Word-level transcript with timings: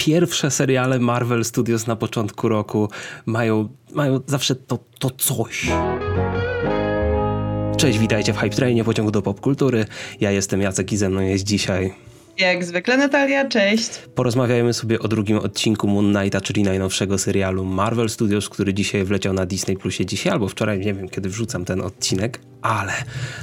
pierwsze 0.00 0.50
seriale 0.50 0.98
Marvel 0.98 1.44
Studios 1.44 1.86
na 1.86 1.96
początku 1.96 2.48
roku 2.48 2.88
mają, 3.26 3.68
mają 3.92 4.20
zawsze 4.26 4.54
to, 4.54 4.78
to 4.98 5.10
coś. 5.10 5.70
Cześć, 7.76 7.98
witajcie 7.98 8.32
w 8.32 8.36
Hype 8.36 8.56
Trainie, 8.56 8.84
pociągu 8.84 9.10
do 9.10 9.22
popkultury. 9.22 9.84
Ja 10.20 10.30
jestem 10.30 10.60
Jacek 10.60 10.92
i 10.92 10.96
ze 10.96 11.08
mną 11.08 11.20
jest 11.20 11.44
dzisiaj 11.44 11.94
jak 12.40 12.64
zwykle 12.64 12.96
Natalia, 12.96 13.48
cześć. 13.48 13.90
Porozmawiajmy 14.14 14.74
sobie 14.74 14.98
o 14.98 15.08
drugim 15.08 15.38
odcinku 15.38 15.88
Moon 15.88 16.14
Knighta, 16.14 16.40
czyli 16.40 16.62
najnowszego 16.62 17.18
serialu 17.18 17.64
Marvel 17.64 18.08
Studios, 18.08 18.48
który 18.48 18.74
dzisiaj 18.74 19.04
wleciał 19.04 19.32
na 19.32 19.46
Disney 19.46 19.76
Plusie 19.76 20.06
dzisiaj 20.06 20.32
albo 20.32 20.48
wczoraj, 20.48 20.78
nie 20.78 20.94
wiem 20.94 21.08
kiedy 21.08 21.28
wrzucam 21.28 21.64
ten 21.64 21.80
odcinek, 21.80 22.40
ale 22.62 22.92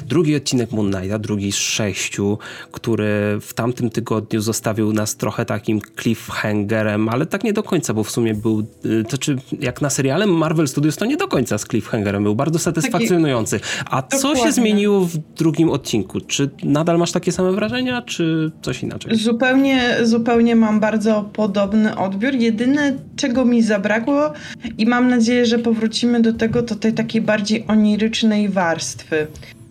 drugi 0.05 0.35
odcinek 0.35 0.71
Moon 0.71 0.91
Knighta, 0.91 1.19
drugi 1.19 1.51
z 1.51 1.55
sześciu, 1.55 2.37
który 2.71 3.37
w 3.41 3.53
tamtym 3.53 3.89
tygodniu 3.89 4.41
zostawił 4.41 4.93
nas 4.93 5.15
trochę 5.15 5.45
takim 5.45 5.81
cliffhangerem, 6.01 7.09
ale 7.09 7.25
tak 7.25 7.43
nie 7.43 7.53
do 7.53 7.63
końca, 7.63 7.93
bo 7.93 8.03
w 8.03 8.11
sumie 8.11 8.33
był, 8.33 8.67
y, 8.85 9.03
to 9.09 9.17
czy 9.17 9.35
jak 9.59 9.81
na 9.81 9.89
seriale 9.89 10.25
Marvel 10.25 10.67
Studios 10.67 10.95
to 10.95 11.05
nie 11.05 11.17
do 11.17 11.27
końca 11.27 11.57
z 11.57 11.65
cliffhangerem, 11.65 12.23
był 12.23 12.35
bardzo 12.35 12.59
satysfakcjonujący. 12.59 13.59
A 13.85 14.01
co 14.01 14.35
się 14.35 14.51
zmieniło 14.51 15.05
w 15.05 15.17
drugim 15.17 15.69
odcinku? 15.69 16.21
Czy 16.21 16.49
nadal 16.63 16.97
masz 16.97 17.11
takie 17.11 17.31
same 17.31 17.51
wrażenia, 17.51 18.01
czy 18.01 18.51
coś 18.61 18.83
inaczej? 18.83 19.17
Zupełnie, 19.17 19.97
zupełnie 20.03 20.55
mam 20.55 20.79
bardzo 20.79 21.29
podobny 21.33 21.97
odbiór. 21.97 22.33
Jedyne, 22.33 22.97
czego 23.15 23.45
mi 23.45 23.63
zabrakło 23.63 24.33
i 24.77 24.85
mam 24.85 25.09
nadzieję, 25.09 25.45
że 25.45 25.59
powrócimy 25.59 26.21
do 26.21 26.33
tego, 26.33 26.63
to 26.63 26.75
tej 26.75 26.93
takiej 26.93 27.21
bardziej 27.21 27.65
onirycznej 27.67 28.49
warstwy 28.49 29.06
warstwy, 29.09 29.27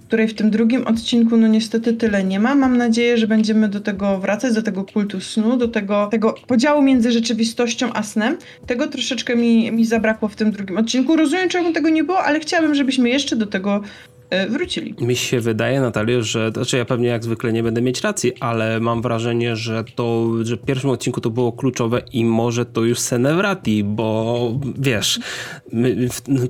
której 0.07 0.29
w 0.29 0.35
tym 0.35 0.51
drugim 0.51 0.87
odcinku 0.87 1.37
no 1.37 1.47
niestety 1.47 1.93
tyle 1.93 2.25
nie 2.25 2.41
ma. 2.41 2.55
Mam 2.55 2.77
nadzieję, 2.77 3.19
że 3.19 3.27
będziemy 3.27 3.69
do 3.69 3.81
tego 3.81 4.19
wracać, 4.19 4.55
do 4.55 4.63
tego 4.63 4.85
kultu 4.85 5.21
snu, 5.21 5.57
do 5.57 5.69
tego, 5.69 6.07
tego 6.11 6.35
podziału 6.47 6.83
między 6.83 7.13
rzeczywistością 7.13 7.93
a 7.93 8.03
snem. 8.03 8.37
Tego 8.67 8.87
troszeczkę 8.87 9.37
mi, 9.37 9.73
mi 9.73 9.85
zabrakło 9.85 10.29
w 10.29 10.37
tym 10.37 10.53
drugim 10.53 10.79
odcinku. 10.79 11.16
Rozumiem, 11.16 11.49
czemu 11.49 11.73
tego 11.73 11.88
nie 11.88 12.05
było, 12.05 12.19
ale 12.19 12.41
chciałabym, 12.41 12.75
żebyśmy 12.75 13.09
jeszcze 13.09 13.37
do 13.37 13.47
tego 13.47 13.83
wrócili. 14.49 14.95
Mi 15.01 15.16
się 15.16 15.41
wydaje, 15.41 15.80
Natalio, 15.80 16.23
że, 16.23 16.51
znaczy 16.55 16.77
ja 16.77 16.85
pewnie 16.85 17.09
jak 17.09 17.24
zwykle 17.24 17.52
nie 17.52 17.63
będę 17.63 17.82
mieć 17.82 18.01
racji, 18.01 18.32
ale 18.41 18.80
mam 18.80 19.02
wrażenie, 19.02 19.57
że 19.57 19.85
to, 19.95 20.30
że 20.43 20.57
w 20.57 20.65
pierwszym 20.65 20.91
odcinku 20.91 21.21
to 21.21 21.30
było 21.30 21.52
kluczowe 21.52 22.02
i 22.13 22.24
może 22.24 22.66
to 22.66 22.85
już 22.85 22.99
Senewrati, 22.99 23.85
bo 23.85 24.37
wiesz, 24.79 25.21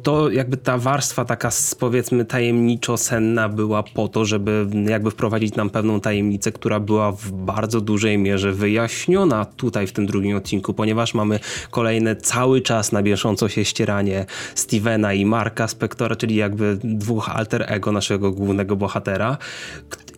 to 0.03 0.31
jakby 0.31 0.57
ta 0.57 0.79
warstwa 0.79 1.25
taka 1.25 1.51
powiedzmy 1.79 2.25
tajemniczo-senna 2.25 3.49
była 3.49 3.83
po 3.83 4.09
to, 4.09 4.25
żeby 4.25 4.67
jakby 4.89 5.11
wprowadzić 5.11 5.55
nam 5.55 5.71
pewną 5.71 6.01
tajemnicę, 6.01 6.53
która 6.53 6.81
była 6.81 7.13
w 7.13 7.33
bardzo 7.33 7.81
dużej 7.81 8.19
mierze 8.19 8.53
wyjaśniona 8.53 9.45
tutaj 9.45 9.87
w 9.87 9.93
tym 9.93 10.07
drugim 10.07 10.37
odcinku, 10.37 10.75
ponieważ 10.75 11.15
mamy 11.15 11.41
kolejne 11.71 12.17
cały 12.17 12.61
czas 12.61 12.93
na 12.93 13.03
bieżąco 13.03 13.49
się 13.49 13.65
ścieranie 13.65 14.27
Stevena 14.55 15.13
i 15.13 15.27
Marka 15.27 15.69
Spektora, 15.69 16.17
czyli 16.17 16.37
jakby 16.37 16.79
dwóch 16.85 17.29
alter 17.29 17.66
ego 17.69 17.93
naszego 17.93 18.33
głównego 18.33 18.77
bohatera. 18.77 19.39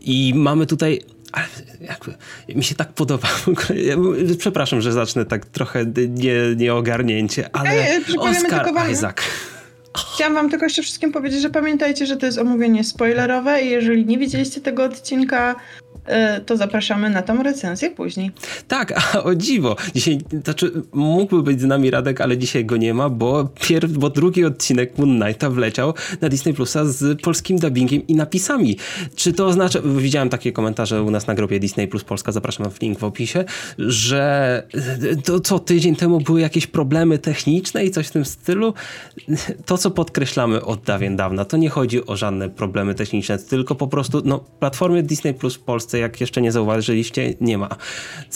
I 0.00 0.32
mamy 0.36 0.66
tutaj 0.66 1.00
ale 1.32 1.46
jakby, 1.80 2.14
mi 2.58 2.64
się 2.64 2.74
tak 2.74 2.92
podoba. 2.92 3.28
Przepraszam, 4.38 4.80
że 4.80 4.92
zacznę 4.92 5.24
tak 5.24 5.46
trochę 5.46 5.86
nie, 6.08 6.34
nieogarnięcie, 6.56 7.50
ale 7.52 7.70
Ej, 7.70 8.04
Oscar 8.18 8.90
Isaac. 8.92 9.16
Chciałam 10.14 10.34
wam 10.34 10.50
tylko 10.50 10.66
jeszcze 10.66 10.82
wszystkim 10.82 11.12
powiedzieć, 11.12 11.42
że 11.42 11.50
pamiętajcie, 11.50 12.06
że 12.06 12.16
to 12.16 12.26
jest 12.26 12.38
omówienie 12.38 12.84
spoilerowe 12.84 13.62
i 13.62 13.70
jeżeli 13.70 14.06
nie 14.06 14.18
widzieliście 14.18 14.60
tego 14.60 14.84
odcinka, 14.84 15.54
to 16.46 16.56
zapraszamy 16.56 17.10
na 17.10 17.22
tą 17.22 17.42
recenzję 17.42 17.90
później. 17.90 18.30
Tak, 18.68 18.92
a 19.14 19.22
o 19.22 19.34
dziwo. 19.34 19.76
Dzisiaj, 19.94 20.18
znaczy 20.44 20.72
mógłby 20.92 21.42
być 21.42 21.60
z 21.60 21.64
nami 21.64 21.90
Radek, 21.90 22.20
ale 22.20 22.38
dzisiaj 22.38 22.64
go 22.64 22.76
nie 22.76 22.94
ma, 22.94 23.08
bo, 23.08 23.48
pier, 23.60 23.88
bo 23.88 24.10
drugi 24.10 24.44
odcinek 24.44 24.98
Moon 24.98 25.20
Knighta 25.20 25.50
wleciał 25.50 25.94
na 26.20 26.28
Disney 26.28 26.54
Plusa 26.54 26.84
z 26.84 27.20
polskim 27.20 27.58
dubbingiem 27.58 28.06
i 28.06 28.14
napisami. 28.14 28.76
Czy 29.16 29.32
to 29.32 29.46
oznacza, 29.46 29.80
widziałem 29.96 30.28
takie 30.28 30.52
komentarze 30.52 31.02
u 31.02 31.10
nas 31.10 31.26
na 31.26 31.34
grupie 31.34 31.60
Disney 31.60 31.88
Plus 31.88 32.04
Polska, 32.04 32.32
zapraszam 32.32 32.70
w 32.70 32.80
link 32.80 32.98
w 32.98 33.04
opisie, 33.04 33.44
że 33.78 34.62
to 35.24 35.40
co 35.40 35.58
tydzień 35.58 35.96
temu 35.96 36.20
były 36.20 36.40
jakieś 36.40 36.66
problemy 36.66 37.18
techniczne 37.18 37.84
i 37.84 37.90
coś 37.90 38.06
w 38.06 38.10
tym 38.10 38.24
stylu. 38.24 38.74
To, 39.66 39.78
co 39.78 39.90
podkreślamy 39.90 40.64
od 40.64 40.82
dawien 40.82 41.16
dawna, 41.16 41.44
to 41.44 41.56
nie 41.56 41.68
chodzi 41.68 42.06
o 42.06 42.16
żadne 42.16 42.48
problemy 42.48 42.94
techniczne, 42.94 43.38
tylko 43.38 43.74
po 43.74 43.88
prostu 43.88 44.22
no, 44.24 44.38
platformy 44.60 45.02
Disney 45.02 45.34
Plus 45.34 45.54
w 45.54 45.60
Polsce 45.60 45.97
jak 45.98 46.20
jeszcze 46.20 46.42
nie 46.42 46.52
zauważyliście, 46.52 47.34
nie 47.40 47.58
ma. 47.58 47.68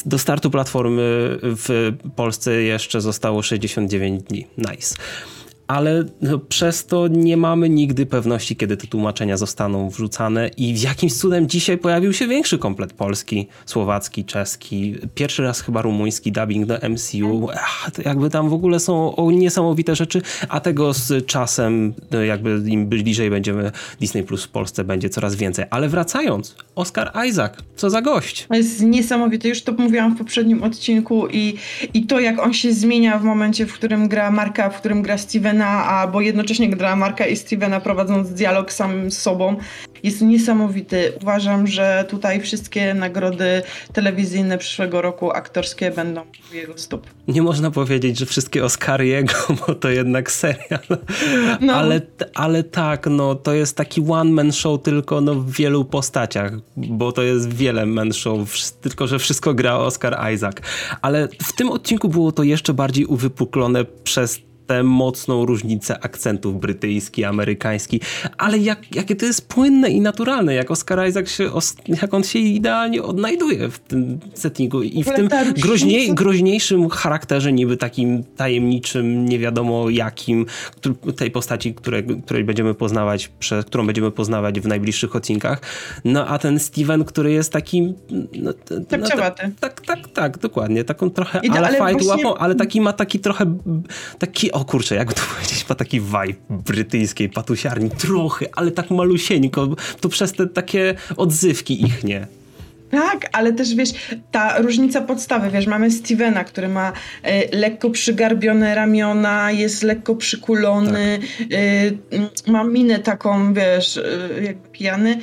Do 0.06 0.18
startu 0.18 0.50
platformy 0.50 1.02
w 1.42 1.92
Polsce 2.16 2.62
jeszcze 2.62 3.00
zostało 3.00 3.42
69 3.42 4.22
dni. 4.22 4.46
Nice 4.58 4.94
ale 5.72 6.04
no, 6.20 6.38
przez 6.38 6.86
to 6.86 7.08
nie 7.08 7.36
mamy 7.36 7.68
nigdy 7.68 8.06
pewności, 8.06 8.56
kiedy 8.56 8.76
te 8.76 8.86
tłumaczenia 8.86 9.36
zostaną 9.36 9.90
wrzucane 9.90 10.50
i 10.56 10.80
jakimś 10.80 11.14
cudem 11.14 11.48
dzisiaj 11.48 11.78
pojawił 11.78 12.12
się 12.12 12.28
większy 12.28 12.58
komplet 12.58 12.92
polski, 12.92 13.48
słowacki, 13.66 14.24
czeski, 14.24 14.96
pierwszy 15.14 15.42
raz 15.42 15.60
chyba 15.60 15.82
rumuński 15.82 16.32
dubbing 16.32 16.66
do 16.66 16.78
MCU. 16.88 17.48
Jakby 18.04 18.30
tam 18.30 18.48
w 18.48 18.52
ogóle 18.52 18.80
są 18.80 19.30
niesamowite 19.30 19.96
rzeczy, 19.96 20.22
a 20.48 20.60
tego 20.60 20.94
z 20.94 21.26
czasem, 21.26 21.94
no, 22.10 22.22
jakby 22.22 22.62
im 22.66 22.86
bliżej 22.86 23.30
będziemy 23.30 23.72
Disney 24.00 24.22
Plus 24.22 24.44
w 24.44 24.48
Polsce, 24.48 24.84
będzie 24.84 25.08
coraz 25.08 25.34
więcej. 25.34 25.64
Ale 25.70 25.88
wracając, 25.88 26.56
Oscar 26.74 27.12
Isaac, 27.28 27.52
co 27.76 27.90
za 27.90 28.02
gość. 28.02 28.46
To 28.48 28.54
jest 28.54 28.82
niesamowite, 28.82 29.48
już 29.48 29.62
to 29.62 29.72
mówiłam 29.72 30.14
w 30.14 30.18
poprzednim 30.18 30.62
odcinku 30.62 31.28
i, 31.28 31.54
i 31.94 32.06
to 32.06 32.20
jak 32.20 32.38
on 32.38 32.52
się 32.52 32.72
zmienia 32.72 33.18
w 33.18 33.24
momencie, 33.24 33.66
w 33.66 33.72
którym 33.72 34.08
gra 34.08 34.30
Marka, 34.30 34.70
w 34.70 34.78
którym 34.80 35.02
gra 35.02 35.18
Stevena 35.18 35.61
Stevena, 35.62 35.84
albo 35.84 36.20
jednocześnie 36.20 36.70
gra 36.70 36.96
Marka 36.96 37.26
i 37.26 37.36
Stevena 37.36 37.80
prowadząc 37.80 38.30
dialog 38.30 38.72
sam 38.72 39.10
z 39.10 39.18
sobą 39.18 39.56
jest 40.02 40.20
niesamowity. 40.20 41.12
Uważam, 41.22 41.66
że 41.66 42.04
tutaj 42.08 42.40
wszystkie 42.40 42.94
nagrody 42.94 43.62
telewizyjne 43.92 44.58
przyszłego 44.58 45.02
roku 45.02 45.30
aktorskie 45.30 45.90
będą 45.90 46.20
u 46.52 46.54
jego 46.54 46.78
stóp. 46.78 47.06
Nie 47.28 47.42
można 47.42 47.70
powiedzieć, 47.70 48.18
że 48.18 48.26
wszystkie 48.26 48.64
Oscary 48.64 49.06
jego, 49.06 49.34
bo 49.66 49.74
to 49.74 49.88
jednak 49.90 50.30
serial. 50.30 50.80
No. 51.60 51.74
Ale, 51.74 52.00
ale 52.34 52.62
tak, 52.62 53.06
no 53.06 53.34
to 53.34 53.52
jest 53.52 53.76
taki 53.76 54.00
one-man 54.08 54.52
show 54.52 54.82
tylko 54.82 55.20
no, 55.20 55.34
w 55.34 55.52
wielu 55.52 55.84
postaciach, 55.84 56.52
bo 56.76 57.12
to 57.12 57.22
jest 57.22 57.52
wiele 57.54 57.86
man 57.86 58.12
show, 58.12 58.38
tylko 58.80 59.06
że 59.06 59.18
wszystko 59.18 59.54
gra 59.54 59.76
Oscar 59.76 60.32
Isaac. 60.34 60.56
Ale 61.02 61.28
w 61.42 61.52
tym 61.52 61.70
odcinku 61.70 62.08
było 62.08 62.32
to 62.32 62.42
jeszcze 62.42 62.74
bardziej 62.74 63.06
uwypuklone 63.06 63.84
przez 63.84 64.40
tę 64.72 64.82
mocną 64.82 65.46
różnicę 65.46 66.04
akcentów 66.04 66.60
brytyjski, 66.60 67.24
amerykański, 67.24 68.00
ale 68.38 68.58
jak, 68.58 68.96
jakie 68.96 69.16
to 69.16 69.26
jest 69.26 69.48
płynne 69.48 69.90
i 69.90 70.00
naturalne, 70.00 70.54
jak 70.54 70.70
Oscar 70.70 71.08
Isaac 71.08 71.30
się, 71.30 71.50
jak 72.02 72.14
on 72.14 72.24
się 72.24 72.38
idealnie 72.38 73.02
odnajduje 73.02 73.68
w 73.68 73.78
tym 73.78 74.18
settingu 74.34 74.82
i 74.82 75.04
w 75.04 75.06
tym 75.06 75.28
groźniej, 75.56 76.14
groźniejszym 76.14 76.88
charakterze 76.88 77.52
niby 77.52 77.76
takim 77.76 78.24
tajemniczym, 78.36 79.28
nie 79.28 79.38
wiadomo 79.38 79.90
jakim, 79.90 80.46
tej 81.16 81.30
postaci, 81.30 81.74
które, 81.74 82.02
której 82.02 82.44
będziemy 82.44 82.74
poznawać, 82.74 83.28
przez, 83.28 83.64
którą 83.64 83.86
będziemy 83.86 84.10
poznawać 84.10 84.60
w 84.60 84.66
najbliższych 84.66 85.16
odcinkach. 85.16 85.60
No 86.04 86.26
a 86.26 86.38
ten 86.38 86.58
Steven, 86.58 87.04
który 87.04 87.32
jest 87.32 87.52
takim 87.52 87.94
no, 88.38 88.52
tak, 88.88 89.00
no, 89.00 89.08
tak, 89.08 89.36
tak, 89.60 89.80
tak, 89.80 90.08
tak, 90.08 90.38
dokładnie, 90.38 90.84
taką 90.84 91.10
trochę 91.10 91.40
I, 91.42 91.50
ale 91.50 91.78
właśnie... 91.78 92.08
łapą, 92.08 92.34
ale 92.34 92.54
taki 92.54 92.80
ma 92.80 92.92
taki 92.92 93.20
trochę 93.20 93.54
taki 94.18 94.52
o 94.62 94.64
kurczę, 94.64 94.94
jak 94.94 95.14
to 95.14 95.22
powiedzieć, 95.34 95.68
ma 95.68 95.74
taki 95.74 96.00
vibe 96.00 96.40
brytyjskiej 96.50 97.28
patusiarni, 97.28 97.90
trochę, 97.90 98.46
ale 98.52 98.70
tak 98.70 98.90
malusieńko, 98.90 99.68
to 100.00 100.08
przez 100.08 100.32
te 100.32 100.46
takie 100.46 100.94
odzywki 101.16 101.84
ich, 101.84 102.04
nie? 102.04 102.26
Tak, 102.92 103.28
ale 103.32 103.52
też 103.52 103.74
wiesz, 103.74 103.90
ta 104.30 104.58
różnica 104.58 105.00
podstawy, 105.00 105.50
wiesz, 105.50 105.66
mamy 105.66 105.90
Stevena, 105.90 106.44
który 106.44 106.68
ma 106.68 106.92
e, 107.22 107.56
lekko 107.56 107.90
przygarbione 107.90 108.74
ramiona, 108.74 109.52
jest 109.52 109.82
lekko 109.82 110.14
przykulony, 110.14 111.18
tak. 111.38 111.48
e, 112.48 112.52
ma 112.52 112.64
minę 112.64 112.98
taką, 112.98 113.54
wiesz, 113.54 113.96
e, 113.96 114.42
jakby 114.42 114.68
pijany. 114.68 115.18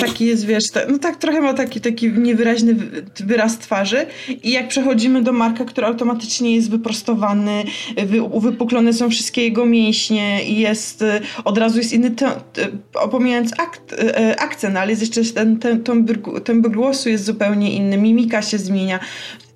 Taki 0.00 0.26
jest, 0.26 0.46
wiesz, 0.46 0.70
ta, 0.70 0.80
no 0.88 0.98
tak 0.98 1.16
trochę 1.16 1.40
ma 1.40 1.54
taki, 1.54 1.80
taki 1.80 2.12
niewyraźny 2.12 2.76
wyraz 3.20 3.58
twarzy 3.58 4.06
i 4.42 4.50
jak 4.50 4.68
przechodzimy 4.68 5.22
do 5.22 5.32
Marka, 5.32 5.64
który 5.64 5.86
automatycznie 5.86 6.54
jest 6.54 6.70
wyprostowany, 6.70 7.64
wy, 8.06 8.22
uwypuklone 8.22 8.92
są 8.92 9.10
wszystkie 9.10 9.42
jego 9.42 9.66
mięśnie 9.66 10.44
i 10.44 10.58
jest, 10.58 11.04
od 11.44 11.58
razu 11.58 11.78
jest 11.78 11.92
inny, 11.92 12.10
ten, 12.10 12.30
pomijając 13.10 13.52
akt, 13.60 13.94
akcent, 14.38 14.76
ale 14.76 14.90
jest 14.90 15.02
jeszcze 15.02 15.34
ten, 15.34 15.58
ten, 15.58 15.82
ten, 15.82 16.06
ten 16.44 16.62
głosu 16.62 16.95
głosu 16.96 17.08
jest 17.08 17.24
zupełnie 17.24 17.72
inny, 17.72 17.96
mimika 17.96 18.42
się 18.42 18.58
zmienia. 18.58 19.00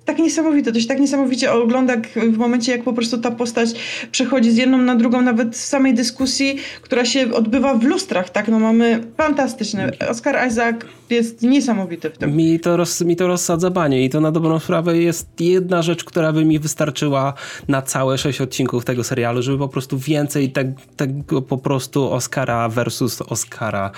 Tak 0.05 0.17
niesamowite, 0.17 0.71
to 0.71 0.79
się 0.79 0.87
tak 0.87 0.99
niesamowicie 0.99 1.51
ogląda 1.51 1.93
w 2.15 2.37
momencie, 2.37 2.71
jak 2.71 2.83
po 2.83 2.93
prostu 2.93 3.17
ta 3.17 3.31
postać 3.31 3.69
przechodzi 4.11 4.51
z 4.51 4.57
jedną 4.57 4.77
na 4.77 4.95
drugą, 4.95 5.21
nawet 5.21 5.55
w 5.55 5.65
samej 5.65 5.93
dyskusji, 5.93 6.57
która 6.81 7.05
się 7.05 7.33
odbywa 7.33 7.73
w 7.73 7.83
lustrach, 7.83 8.29
tak, 8.29 8.47
no 8.47 8.59
mamy 8.59 9.03
fantastyczne. 9.17 9.91
Oscar 10.09 10.47
Isaac 10.47 10.75
jest 11.15 11.41
niesamowity 11.41 12.09
w 12.09 12.17
tym. 12.17 12.35
Mi 12.35 12.59
to, 12.59 12.77
roz, 12.77 13.01
mi 13.01 13.15
to 13.15 13.27
rozsadza 13.27 13.69
banie 13.69 14.05
i 14.05 14.09
to 14.09 14.21
na 14.21 14.31
dobrą 14.31 14.59
sprawę 14.59 14.97
jest 14.97 15.41
jedna 15.41 15.81
rzecz, 15.81 16.03
która 16.03 16.33
by 16.33 16.45
mi 16.45 16.59
wystarczyła 16.59 17.33
na 17.67 17.81
całe 17.81 18.17
sześć 18.17 18.41
odcinków 18.41 18.85
tego 18.85 19.03
serialu, 19.03 19.41
żeby 19.41 19.57
po 19.57 19.67
prostu 19.67 19.97
więcej 19.97 20.51
te, 20.51 20.73
tego 20.95 21.41
po 21.41 21.57
prostu 21.57 22.11
Oscara 22.11 22.69
versus 22.69 23.21
Oscara, 23.21 23.91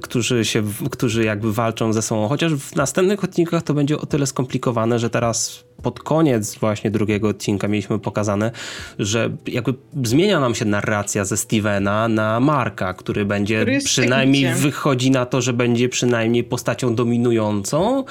którzy 0.00 0.44
się, 0.44 0.62
którzy 0.90 1.24
jakby 1.24 1.52
walczą 1.52 1.92
ze 1.92 2.02
sobą. 2.02 2.28
Chociaż 2.28 2.54
w 2.54 2.76
następnych 2.76 3.24
odcinkach 3.24 3.62
to 3.62 3.74
będzie 3.74 3.98
o 3.98 4.06
tyle 4.06 4.26
skomplikowane, 4.26 4.98
że 4.98 5.10
teraz 5.10 5.64
pod 5.82 6.00
koniec 6.00 6.58
właśnie 6.58 6.90
drugiego 6.90 7.28
odcinka 7.28 7.68
mieliśmy 7.68 7.98
pokazane, 7.98 8.50
że 8.98 9.30
jakby 9.46 9.74
zmienia 10.02 10.40
nam 10.40 10.54
się 10.54 10.64
narracja 10.64 11.24
ze 11.24 11.36
Stevena 11.36 12.08
na 12.08 12.40
Marka, 12.40 12.94
który 12.94 13.24
będzie 13.24 13.60
Który 13.60 13.78
przynajmniej 13.80 14.42
technikiem. 14.42 14.62
wychodzi 14.70 15.10
na 15.10 15.26
to, 15.26 15.40
że 15.40 15.52
będzie 15.52 15.88
przynajmniej 15.88 16.44
postacią 16.44 16.94
dominującą, 16.94 18.04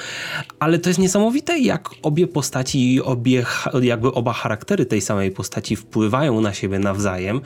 ale 0.59 0.79
to 0.79 0.89
jest 0.89 0.99
niesamowite, 0.99 1.59
jak 1.59 1.89
obie 2.01 2.27
postaci 2.27 2.93
i 2.93 3.01
obie, 3.01 3.45
jakby 3.81 4.11
oba 4.11 4.33
charaktery 4.33 4.85
tej 4.85 5.01
samej 5.01 5.31
postaci 5.31 5.75
wpływają 5.75 6.41
na 6.41 6.53
siebie 6.53 6.79
nawzajem. 6.79 7.41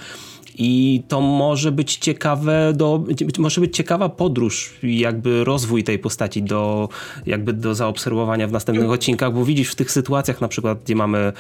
I 0.58 1.04
to 1.08 1.22
może 1.22 1.72
być 1.72 1.96
ciekawe 1.96 2.74
do, 2.76 3.04
może 3.38 3.62
być 3.62 3.78
ciekawa 3.78 4.10
podróż 4.10 4.74
jakby 4.84 5.44
rozwój 5.44 5.84
tej 5.84 6.00
postaci 6.00 6.44
do, 6.44 6.90
jakby 7.26 7.54
do 7.54 7.76
zaobserwowania 7.76 8.48
w 8.48 8.52
następnych 8.52 8.90
odcinkach, 8.90 9.34
bo 9.34 9.46
widzisz 9.46 9.72
w 9.72 9.76
tych 9.76 9.92
sytuacjach 9.92 10.42
na 10.42 10.48
przykład, 10.48 10.84
gdzie 10.84 10.96
mamy 10.96 11.34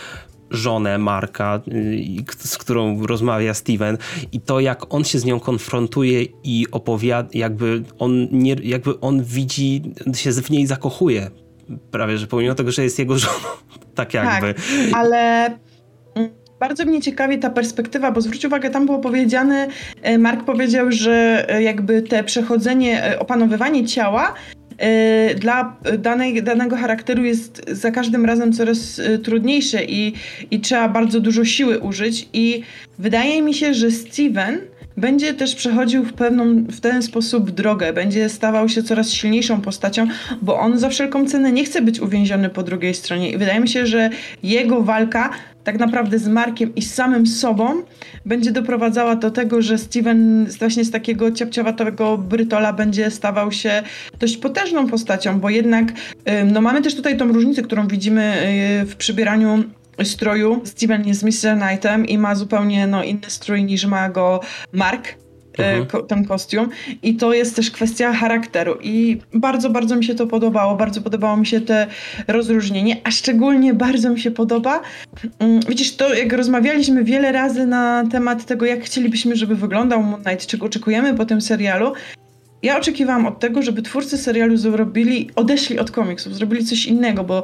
żonę 0.51 0.97
Marka, 0.97 1.61
y, 1.67 2.25
z 2.37 2.57
którą 2.57 3.05
rozmawia 3.05 3.53
Steven 3.53 3.97
i 4.31 4.41
to 4.41 4.59
jak 4.59 4.93
on 4.93 5.03
się 5.03 5.19
z 5.19 5.25
nią 5.25 5.39
konfrontuje 5.39 6.25
i 6.43 6.65
opowiada, 6.71 7.29
jakby 7.33 7.83
on, 7.99 8.27
nie, 8.31 8.55
jakby 8.63 8.99
on 8.99 9.23
widzi, 9.23 9.81
się 10.15 10.31
w 10.31 10.49
niej 10.49 10.67
zakochuje 10.67 11.31
prawie, 11.91 12.17
że 12.17 12.27
pomimo 12.27 12.55
tego, 12.55 12.71
że 12.71 12.83
jest 12.83 12.99
jego 12.99 13.17
żoną, 13.19 13.33
tak 13.95 14.13
jakby. 14.13 14.53
Tak, 14.53 14.63
ale 14.93 15.51
bardzo 16.63 16.85
mnie 16.85 17.01
ciekawi 17.01 17.39
ta 17.39 17.49
perspektywa, 17.49 18.11
bo 18.11 18.21
zwróć 18.21 18.45
uwagę, 18.45 18.69
tam 18.69 18.85
było 18.85 18.99
powiedziane, 18.99 19.67
e, 20.01 20.17
Mark 20.17 20.43
powiedział, 20.43 20.91
że 20.91 21.45
e, 21.49 21.63
jakby 21.63 22.01
te 22.01 22.23
przechodzenie, 22.23 23.03
e, 23.03 23.19
opanowywanie 23.19 23.85
ciała 23.85 24.33
dla 25.37 25.75
danej, 25.99 26.43
danego 26.43 26.75
charakteru 26.75 27.23
jest 27.23 27.69
za 27.71 27.91
każdym 27.91 28.25
razem 28.25 28.53
coraz 28.53 29.01
trudniejsze 29.23 29.83
i, 29.83 30.13
i 30.51 30.59
trzeba 30.59 30.89
bardzo 30.89 31.19
dużo 31.19 31.45
siły 31.45 31.79
użyć 31.79 32.29
i 32.33 32.61
wydaje 32.99 33.41
mi 33.41 33.53
się, 33.53 33.73
że 33.73 33.91
Steven 33.91 34.59
będzie 34.97 35.33
też 35.33 35.55
przechodził 35.55 36.03
w, 36.03 36.13
pewną, 36.13 36.63
w 36.63 36.79
ten 36.79 37.01
sposób 37.01 37.51
drogę, 37.51 37.93
będzie 37.93 38.29
stawał 38.29 38.69
się 38.69 38.83
coraz 38.83 39.11
silniejszą 39.11 39.61
postacią, 39.61 40.07
bo 40.41 40.59
on 40.59 40.77
za 40.77 40.89
wszelką 40.89 41.25
cenę 41.25 41.51
nie 41.51 41.65
chce 41.65 41.81
być 41.81 41.99
uwięziony 41.99 42.49
po 42.49 42.63
drugiej 42.63 42.93
stronie. 42.93 43.31
I 43.31 43.37
wydaje 43.37 43.59
mi 43.59 43.67
się, 43.67 43.85
że 43.85 44.09
jego 44.43 44.81
walka 44.81 45.29
tak 45.63 45.79
naprawdę 45.79 46.19
z 46.19 46.27
Markiem 46.27 46.75
i 46.75 46.81
z 46.81 46.93
samym 46.93 47.27
sobą 47.27 47.83
będzie 48.25 48.51
doprowadzała 48.51 49.15
do 49.15 49.31
tego, 49.31 49.61
że 49.61 49.77
Steven 49.77 50.45
właśnie 50.59 50.85
z 50.85 50.91
takiego 50.91 51.31
ciapciowatego 51.31 52.17
brytola 52.17 52.73
będzie 52.73 53.11
stawał 53.11 53.51
się 53.51 53.83
dość 54.19 54.37
potężną 54.37 54.87
postacią, 54.87 55.39
bo 55.39 55.49
jednak 55.49 55.91
no 56.45 56.61
mamy 56.61 56.81
też 56.81 56.95
tutaj 56.95 57.17
tą 57.17 57.33
różnicę, 57.33 57.61
którą 57.61 57.87
widzimy 57.87 58.53
yy, 58.79 58.85
w 58.85 58.95
przybieraniu 58.95 59.63
stroju. 60.03 60.61
Steven 60.65 61.07
jest 61.07 61.23
Mr. 61.23 61.57
Knightem 61.57 62.05
i 62.05 62.17
ma 62.17 62.35
zupełnie 62.35 62.87
no, 62.87 63.03
inny 63.03 63.27
strój 63.27 63.63
niż 63.63 63.85
ma 63.85 64.09
go 64.09 64.39
Mark. 64.71 65.22
E, 65.59 65.63
Mhm. 65.69 65.85
ko- 65.87 66.01
ten 66.03 66.25
kostium. 66.25 66.69
I 67.03 67.15
to 67.15 67.33
jest 67.33 67.55
też 67.55 67.71
kwestia 67.71 68.13
charakteru. 68.13 68.77
I 68.81 69.17
bardzo, 69.33 69.69
bardzo 69.69 69.95
mi 69.95 70.05
się 70.05 70.15
to 70.15 70.27
podobało, 70.27 70.75
bardzo 70.75 71.01
podobało 71.01 71.37
mi 71.37 71.45
się 71.45 71.61
te 71.61 71.87
rozróżnienie, 72.27 72.97
a 73.03 73.11
szczególnie 73.11 73.73
bardzo 73.73 74.09
mi 74.09 74.19
się 74.19 74.31
podoba 74.31 74.81
mm, 75.39 75.59
widzisz, 75.69 75.95
to 75.95 76.13
jak 76.13 76.33
rozmawialiśmy 76.33 77.03
wiele 77.03 77.31
razy 77.31 77.65
na 77.67 78.03
temat 78.11 78.45
tego, 78.45 78.65
jak 78.65 78.83
chcielibyśmy, 78.83 79.35
żeby 79.35 79.55
wyglądał 79.55 80.03
Moon 80.03 80.23
Knight, 80.23 80.47
czego 80.47 80.65
oczekujemy 80.65 81.13
po 81.13 81.25
tym 81.25 81.41
serialu, 81.41 81.93
ja 82.63 82.77
oczekiwałam 82.77 83.25
od 83.25 83.39
tego, 83.39 83.61
żeby 83.61 83.81
twórcy 83.81 84.17
serialu 84.17 84.57
zrobili, 84.57 85.29
odeszli 85.35 85.79
od 85.79 85.91
komiksów, 85.91 86.35
zrobili 86.35 86.65
coś 86.65 86.85
innego, 86.85 87.23
bo 87.23 87.43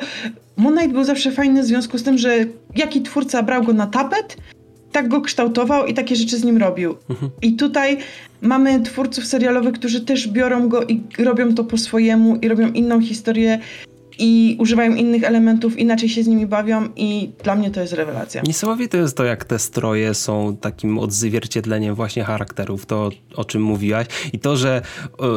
Moon 0.58 0.76
Knight 0.76 0.94
był 0.94 1.04
zawsze 1.04 1.32
fajny 1.32 1.62
w 1.62 1.66
związku 1.66 1.98
z 1.98 2.04
tym, 2.04 2.18
że 2.18 2.36
jaki 2.76 3.02
twórca 3.02 3.44
brał 3.44 3.64
go 3.64 3.74
na 3.74 3.88
tapet, 3.88 4.38
tak 4.92 5.08
go 5.08 5.22
kształtował 5.22 5.86
i 5.86 5.94
takie 5.94 6.16
rzeczy 6.16 6.38
z 6.38 6.44
nim 6.44 6.58
robił. 6.58 6.96
I 7.42 7.54
tutaj 7.56 7.98
mamy 8.42 8.82
twórców 8.82 9.26
serialowych, 9.26 9.74
którzy 9.74 10.02
też 10.02 10.28
biorą 10.28 10.70
go 10.70 10.84
i 10.84 11.02
robią 11.18 11.56
to 11.56 11.64
po 11.64 11.78
swojemu 11.78 12.36
i 12.36 12.48
robią 12.48 12.72
inną 12.72 13.02
historię 13.02 13.60
i 14.20 14.56
używają 14.60 14.96
innych 14.96 15.24
elementów, 15.24 15.80
inaczej 15.80 16.10
się 16.10 16.24
z 16.24 16.28
nimi 16.28 16.46
bawią 16.46 16.90
i 16.96 17.32
dla 17.44 17.56
mnie 17.56 17.72
to 17.72 17.82
jest 17.82 17.94
rewelacja. 17.94 18.42
Niesamowite 18.48 18.98
jest 18.98 19.18
to, 19.18 19.24
jak 19.24 19.46
te 19.46 19.60
stroje 19.60 20.14
są 20.14 20.58
takim 20.62 21.00
odzwierciedleniem 21.00 21.96
właśnie 21.96 22.24
charakterów, 22.24 22.86
to 22.86 23.10
o 23.36 23.46
czym 23.46 23.62
mówiłaś. 23.62 24.08
I 24.34 24.40
to, 24.40 24.58
że 24.58 24.82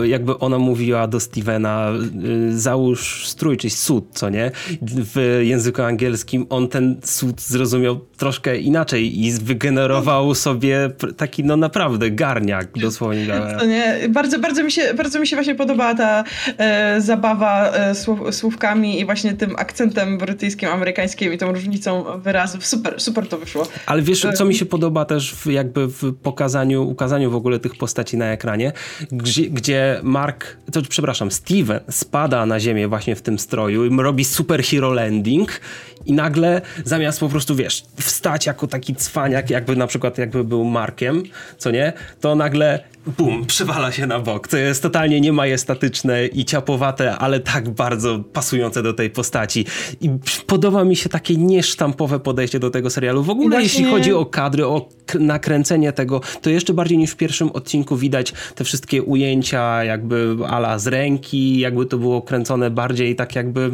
e, 0.03 0.09
jakby 0.09 0.39
ona 0.39 0.59
mówiła 0.59 1.07
do 1.07 1.21
Stevena, 1.21 1.89
e, 1.91 2.53
załóż 2.53 3.29
strój, 3.29 3.57
czy 3.57 3.71
sut, 3.71 4.05
co 4.13 4.31
nie? 4.31 4.51
W 4.83 5.41
języku 5.43 5.83
angielskim 5.83 6.47
on 6.51 6.69
ten 6.69 7.01
sut 7.05 7.41
zrozumiał 7.41 8.01
troszkę 8.17 8.59
inaczej 8.59 9.25
i 9.25 9.33
wygenerował 9.33 10.35
sobie 10.35 10.91
taki 11.17 11.45
no 11.45 11.57
naprawdę 11.57 12.11
garniak 12.11 12.69
dosłownie. 12.79 13.27
To 13.59 13.67
nie, 13.67 14.09
bardzo, 14.09 14.39
bardzo, 14.39 14.65
mi 14.65 14.73
się, 14.73 14.95
bardzo 14.95 15.21
mi 15.21 15.27
się 15.27 15.37
właśnie 15.37 15.55
podobała 15.55 15.95
ta 15.95 16.25
e, 16.59 17.01
zabawa 17.01 17.71
e, 17.71 17.95
słów, 17.95 18.35
słówkami 18.35 18.72
i 18.81 19.05
właśnie 19.05 19.35
tym 19.35 19.57
akcentem 19.57 20.19
brytyjskim, 20.19 20.69
amerykańskim 20.69 21.33
i 21.33 21.39
tą 21.39 21.53
różnicą 21.53 22.05
wyrazów. 22.21 22.67
Super, 22.67 23.01
super 23.01 23.29
to 23.29 23.39
wyszło. 23.39 23.69
Ale 23.87 24.03
wiesz, 24.03 24.27
co 24.35 24.45
mi 24.45 24.55
się 24.55 24.67
podoba 24.67 25.05
też 25.05 25.35
w, 25.35 25.47
jakby 25.47 25.87
w 25.89 26.15
pokazaniu, 26.23 26.89
ukazaniu 26.89 27.31
w 27.31 27.35
ogóle 27.35 27.59
tych 27.59 27.77
postaci 27.77 28.17
na 28.17 28.27
ekranie, 28.27 28.73
gdzie, 29.13 29.51
gdzie 29.51 30.01
Mark, 30.03 30.57
to 30.73 30.83
przepraszam, 30.89 31.31
Steven 31.31 31.81
spada 31.91 32.47
na 32.47 32.61
ziemię 32.61 32.89
właśnie 32.89 33.17
w 33.17 33.23
tym 33.23 33.39
stroju 33.39 33.85
i 33.85 34.03
robi 34.03 34.25
superhero 34.25 34.93
landing 34.93 35.61
i 36.07 36.13
nagle 36.13 36.61
zamiast 36.85 37.21
po 37.21 37.29
prostu, 37.29 37.57
wiesz, 37.57 37.85
wstać 38.01 38.47
jako 38.47 38.67
taki 38.67 38.95
cwaniak, 38.95 39.51
jakby 39.51 39.77
na 39.77 39.87
przykład 39.87 40.19
jakby 40.19 40.45
był 40.45 40.65
Markiem, 40.65 41.23
co 41.59 41.71
nie, 41.71 41.93
to 42.21 42.35
nagle 42.35 42.85
bum, 43.07 43.47
przywala 43.47 43.93
się 43.93 44.07
na 44.07 44.19
bok. 44.21 44.49
To 44.49 44.57
jest 44.57 44.83
totalnie 44.83 45.21
niemajestatyczne 45.21 46.27
i 46.27 46.45
ciapowate, 46.45 47.19
ale 47.19 47.41
tak 47.41 47.71
bardzo 47.71 48.19
pasujące 48.19 48.83
do 48.83 48.93
tej 48.93 49.11
postaci. 49.11 49.65
I 50.01 50.11
podoba 50.47 50.85
mi 50.85 50.97
się 50.97 51.09
takie 51.09 51.37
niesztampowe 51.37 52.21
podejście 52.21 52.59
do 52.59 52.71
tego 52.71 52.91
serialu. 52.91 53.23
W 53.23 53.31
ogóle 53.31 53.49
właśnie- 53.49 53.63
jeśli 53.63 53.85
chodzi 53.85 54.13
o 54.13 54.27
kadry, 54.27 54.67
o 54.67 54.89
nakręcenie 55.21 55.93
tego, 55.93 56.21
to 56.43 56.51
jeszcze 56.51 56.75
bardziej 56.75 56.99
niż 56.99 57.11
w 57.11 57.17
pierwszym 57.17 57.51
odcinku 57.51 57.97
widać 57.97 58.33
te 58.55 58.65
wszystkie 58.65 59.03
ujęcia 59.03 59.85
jakby 59.85 60.37
ala 60.49 60.79
z 60.79 60.87
ręki, 60.87 61.59
jakby 61.59 61.87
to 61.87 61.99
było 61.99 62.23
kręcone 62.23 62.71
bardziej 62.71 63.17
tak 63.17 63.37
jakby 63.37 63.71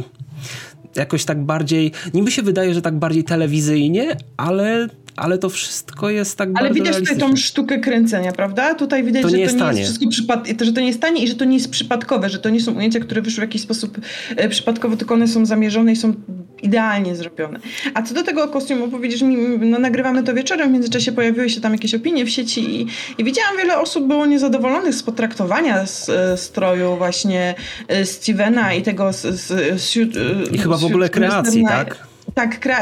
jakoś 0.96 1.24
tak 1.24 1.42
bardziej, 1.44 1.92
niby 2.14 2.30
się 2.30 2.42
wydaje, 2.42 2.74
że 2.74 2.82
tak 2.82 2.98
bardziej 2.98 3.24
telewizyjnie, 3.24 4.16
ale, 4.36 4.88
ale 5.18 5.38
to 5.38 5.48
wszystko 5.48 6.10
jest 6.10 6.38
tak 6.38 6.48
Ale 6.54 6.70
widać 6.70 6.96
tutaj 6.96 7.18
tą 7.18 7.36
sztukę 7.36 7.78
kręcenia, 7.78 8.32
prawda? 8.32 8.74
Tutaj 8.74 9.04
widać, 9.04 9.22
To 9.22 9.28
że 9.28 9.38
nie 9.38 9.46
to 9.46 9.52
nie 9.52 9.58
tanie. 9.58 9.80
jest 9.80 9.98
przypad... 10.10 10.48
że 10.62 10.72
to 10.72 10.80
nie 10.80 10.86
jest 10.86 11.00
tanie 11.00 11.22
i 11.24 11.28
że 11.28 11.34
to 11.34 11.44
nie 11.44 11.56
jest 11.56 11.70
przypadkowe, 11.70 12.28
że 12.28 12.38
to 12.38 12.50
nie 12.50 12.60
są 12.60 12.72
ujęcia, 12.72 13.00
które 13.00 13.22
wyszły 13.22 13.40
w 13.40 13.48
jakiś 13.48 13.62
sposób 13.62 13.98
e, 14.36 14.48
przypadkowo, 14.48 14.96
tylko 14.96 15.14
one 15.14 15.28
są 15.28 15.46
zamierzone 15.46 15.92
i 15.92 15.96
są 15.96 16.14
idealnie 16.62 17.16
zrobione. 17.16 17.60
A 17.94 18.02
co 18.02 18.14
do 18.14 18.22
tego 18.22 18.48
kostiumu, 18.48 18.88
powiedziesz 18.88 19.22
mi, 19.22 19.36
no 19.58 19.78
nagrywamy 19.78 20.22
to 20.22 20.34
wieczorem, 20.34 20.68
w 20.68 20.72
międzyczasie 20.72 21.12
pojawiły 21.12 21.50
się 21.50 21.60
tam 21.60 21.72
jakieś 21.72 21.94
opinie 21.94 22.24
w 22.24 22.30
sieci 22.30 22.80
i, 22.80 22.86
i 23.18 23.24
widziałam 23.24 23.56
wiele 23.56 23.78
osób 23.78 24.06
było 24.06 24.26
niezadowolonych 24.26 24.94
z 24.94 25.02
potraktowania 25.02 25.86
z, 25.86 26.08
e, 26.08 26.36
stroju 26.36 26.96
właśnie 26.96 27.54
e, 27.88 28.04
Stevena 28.04 28.74
i 28.74 28.82
tego 28.82 29.12
z, 29.12 29.20
z, 29.22 29.80
z, 29.80 30.14
z 30.14 30.52
I 30.52 30.58
chyba 30.58 30.76
w 30.76 30.84
ogóle 30.84 31.08
kreacji, 31.08 31.64
tak? 31.64 32.07
Tak, 32.38 32.60
kra, 32.60 32.80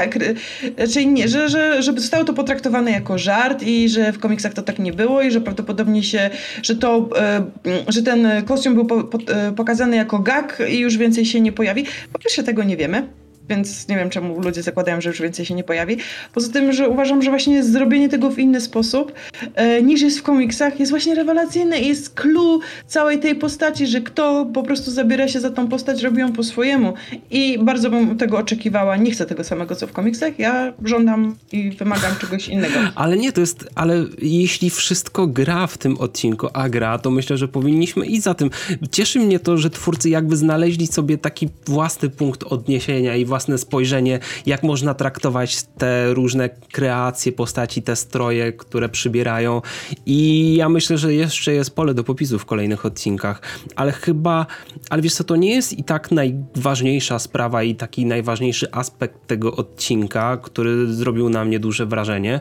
czyli 0.93 1.07
nie, 1.07 1.29
że, 1.29 1.49
że, 1.49 1.83
żeby 1.83 2.01
zostało 2.01 2.25
to 2.25 2.33
potraktowane 2.33 2.91
jako 2.91 3.19
żart 3.19 3.63
i 3.63 3.89
że 3.89 4.13
w 4.13 4.19
komiksach 4.19 4.55
to 4.55 4.63
tak 4.63 4.79
nie 4.79 4.93
było 4.93 5.23
i 5.23 5.31
że 5.31 5.41
prawdopodobnie 5.41 6.03
się, 6.03 6.31
że 6.63 6.77
to, 6.77 7.09
e, 7.19 7.47
że 7.89 8.03
ten 8.03 8.45
kostium 8.45 8.75
był 8.75 8.87
po, 8.87 9.05
po, 9.05 9.19
e, 9.33 9.53
pokazany 9.53 9.97
jako 9.97 10.19
gag 10.19 10.63
i 10.69 10.79
już 10.79 10.97
więcej 10.97 11.27
się 11.27 11.41
nie 11.41 11.53
pojawi. 11.53 11.87
Po 12.13 12.19
pierwsze 12.19 12.43
tego 12.43 12.65
nie 12.65 12.77
wiemy. 12.77 13.26
Więc 13.49 13.89
nie 13.89 13.97
wiem 13.97 14.11
czemu 14.11 14.41
ludzie 14.41 14.63
zakładają, 14.63 15.01
że 15.01 15.09
już 15.09 15.21
więcej 15.21 15.47
się 15.47 15.55
nie 15.55 15.65
pojawi. 15.65 15.97
Poza 16.35 16.53
tym, 16.53 16.73
że 16.73 16.89
uważam, 16.89 17.23
że 17.23 17.31
właśnie 17.31 17.65
zrobienie 17.65 18.09
tego 18.09 18.31
w 18.31 18.39
inny 18.39 18.61
sposób 18.61 19.13
e, 19.55 19.83
niż 19.83 20.01
jest 20.01 20.19
w 20.19 20.23
komiksach 20.23 20.81
jest 20.81 20.91
właśnie 20.93 21.15
rewelacyjne 21.15 21.81
i 21.81 21.89
jest 21.89 22.15
clue 22.15 22.61
całej 22.87 23.19
tej 23.19 23.35
postaci, 23.35 23.87
że 23.87 24.01
kto 24.01 24.47
po 24.55 24.63
prostu 24.63 24.91
zabiera 24.91 25.29
się 25.29 25.41
za 25.41 25.51
tą 25.51 25.69
postać, 25.69 26.03
robi 26.03 26.21
ją 26.21 26.33
po 26.33 26.43
swojemu. 26.43 26.95
I 27.31 27.59
bardzo 27.59 27.91
bym 27.91 28.19
tego 28.19 28.39
oczekiwała. 28.39 28.97
Nie 28.97 29.11
chcę 29.11 29.27
tego 29.27 29.45
samego 29.45 29.77
co 29.77 29.87
w 29.87 29.93
komiksach. 29.93 30.39
Ja 30.39 30.73
żądam 30.85 31.37
i 31.53 31.71
wymagam 31.71 32.17
czegoś 32.21 32.49
innego. 32.49 32.75
Ale 32.95 33.17
nie, 33.17 33.33
to 33.33 33.41
jest, 33.41 33.69
ale 33.75 34.05
jeśli 34.23 34.71
wszystko 34.71 35.27
gra 35.27 35.67
w 35.67 35.79
tym 35.79 35.99
odcinku, 35.99 36.49
a 36.53 36.69
gra, 36.69 36.99
to 36.99 37.11
myślę, 37.11 37.37
że 37.37 37.49
powinniśmy 37.49 38.07
iść 38.07 38.23
za 38.23 38.35
tym. 38.35 38.51
Cieszy 38.91 39.21
mnie 39.21 39.39
to, 39.39 39.59
że 39.59 39.71
twórcy 39.71 40.11
jakby 40.11 40.37
znaleźli 40.37 40.87
sobie 40.87 41.19
taki 41.19 41.49
własny 41.67 42.11
punkt 42.11 42.45
odniesienia 42.45 43.17
i 43.17 43.25
własne 43.37 43.59
spojrzenie, 43.59 44.19
jak 44.47 44.63
można 44.63 44.95
traktować 44.95 45.63
te 45.79 46.15
różne 46.15 46.51
kreacje 46.73 47.33
postaci, 47.33 47.83
te 47.83 47.97
stroje, 47.97 48.53
które 48.53 48.89
przybierają. 48.89 49.63
I 50.07 50.55
ja 50.59 50.69
myślę, 50.69 50.99
że 50.99 51.15
jeszcze 51.15 51.53
jest 51.53 51.75
pole 51.75 51.95
do 51.95 52.05
popisu 52.05 52.39
w 52.39 52.45
kolejnych 52.45 52.87
odcinkach, 52.87 53.43
ale 53.77 53.93
chyba, 53.93 54.47
ale 54.91 55.03
wiesz 55.03 55.15
co, 55.15 55.25
to 55.25 55.37
nie 55.37 55.55
jest 55.55 55.79
i 55.79 55.85
tak 55.85 56.11
najważniejsza 56.11 57.19
sprawa 57.19 57.63
i 57.63 57.75
taki 57.75 58.07
najważniejszy 58.07 58.73
aspekt 58.73 59.27
tego 59.27 59.57
odcinka, 59.57 60.37
który 60.37 60.93
zrobił 60.95 61.29
na 61.29 61.45
mnie 61.45 61.59
duże 61.61 61.87
wrażenie, 61.87 62.41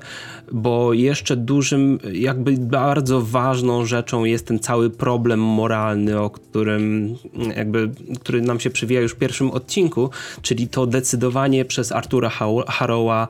bo 0.51 0.93
jeszcze 0.93 1.35
dużym, 1.35 1.99
jakby 2.13 2.51
bardzo 2.51 3.21
ważną 3.21 3.85
rzeczą 3.85 4.23
jest 4.23 4.47
ten 4.47 4.59
cały 4.59 4.89
problem 4.89 5.39
moralny, 5.39 6.19
o 6.19 6.29
którym 6.29 7.15
jakby, 7.55 7.91
który 8.19 8.41
nam 8.41 8.59
się 8.59 8.69
przywija 8.69 9.01
już 9.01 9.11
w 9.11 9.15
pierwszym 9.15 9.51
odcinku, 9.51 10.09
czyli 10.41 10.67
to 10.67 10.84
decydowanie 10.85 11.65
przez 11.65 11.91
Artura 11.91 12.29
Harrowa 12.67 13.27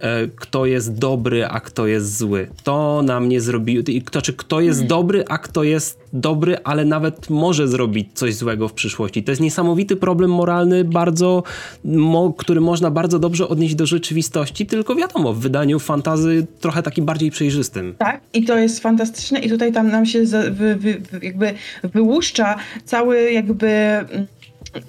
E, 0.00 0.28
kto 0.36 0.66
jest 0.66 0.98
dobry, 0.98 1.46
a 1.46 1.60
kto 1.60 1.86
jest 1.86 2.18
zły. 2.18 2.48
To 2.64 3.02
nam 3.02 3.28
nie 3.28 3.40
zrobiło. 3.40 3.84
To, 4.10 4.22
czy 4.22 4.32
kto 4.32 4.60
jest 4.60 4.78
hmm. 4.78 4.88
dobry, 4.88 5.24
a 5.28 5.38
kto 5.38 5.64
jest 5.64 6.00
dobry, 6.12 6.56
ale 6.64 6.84
nawet 6.84 7.30
może 7.30 7.68
zrobić 7.68 8.08
coś 8.14 8.34
złego 8.34 8.68
w 8.68 8.72
przyszłości. 8.72 9.22
To 9.22 9.32
jest 9.32 9.42
niesamowity 9.42 9.96
problem 9.96 10.30
moralny, 10.30 10.84
bardzo, 10.84 11.42
mo, 11.84 12.32
który 12.32 12.60
można 12.60 12.90
bardzo 12.90 13.18
dobrze 13.18 13.48
odnieść 13.48 13.74
do 13.74 13.86
rzeczywistości, 13.86 14.66
tylko 14.66 14.94
wiadomo, 14.94 15.32
w 15.32 15.40
wydaniu 15.40 15.78
fantazy 15.78 16.46
trochę 16.60 16.82
takim 16.82 17.04
bardziej 17.04 17.30
przejrzystym. 17.30 17.94
Tak, 17.98 18.20
i 18.34 18.44
to 18.44 18.58
jest 18.58 18.80
fantastyczne, 18.80 19.40
i 19.40 19.48
tutaj 19.48 19.72
tam 19.72 19.90
nam 19.90 20.06
się 20.06 20.24
wy, 20.50 20.76
wy, 20.76 21.02
jakby 21.22 21.54
wyłuszcza 21.82 22.56
cały 22.84 23.32
jakby 23.32 23.68
mm, 23.68 24.26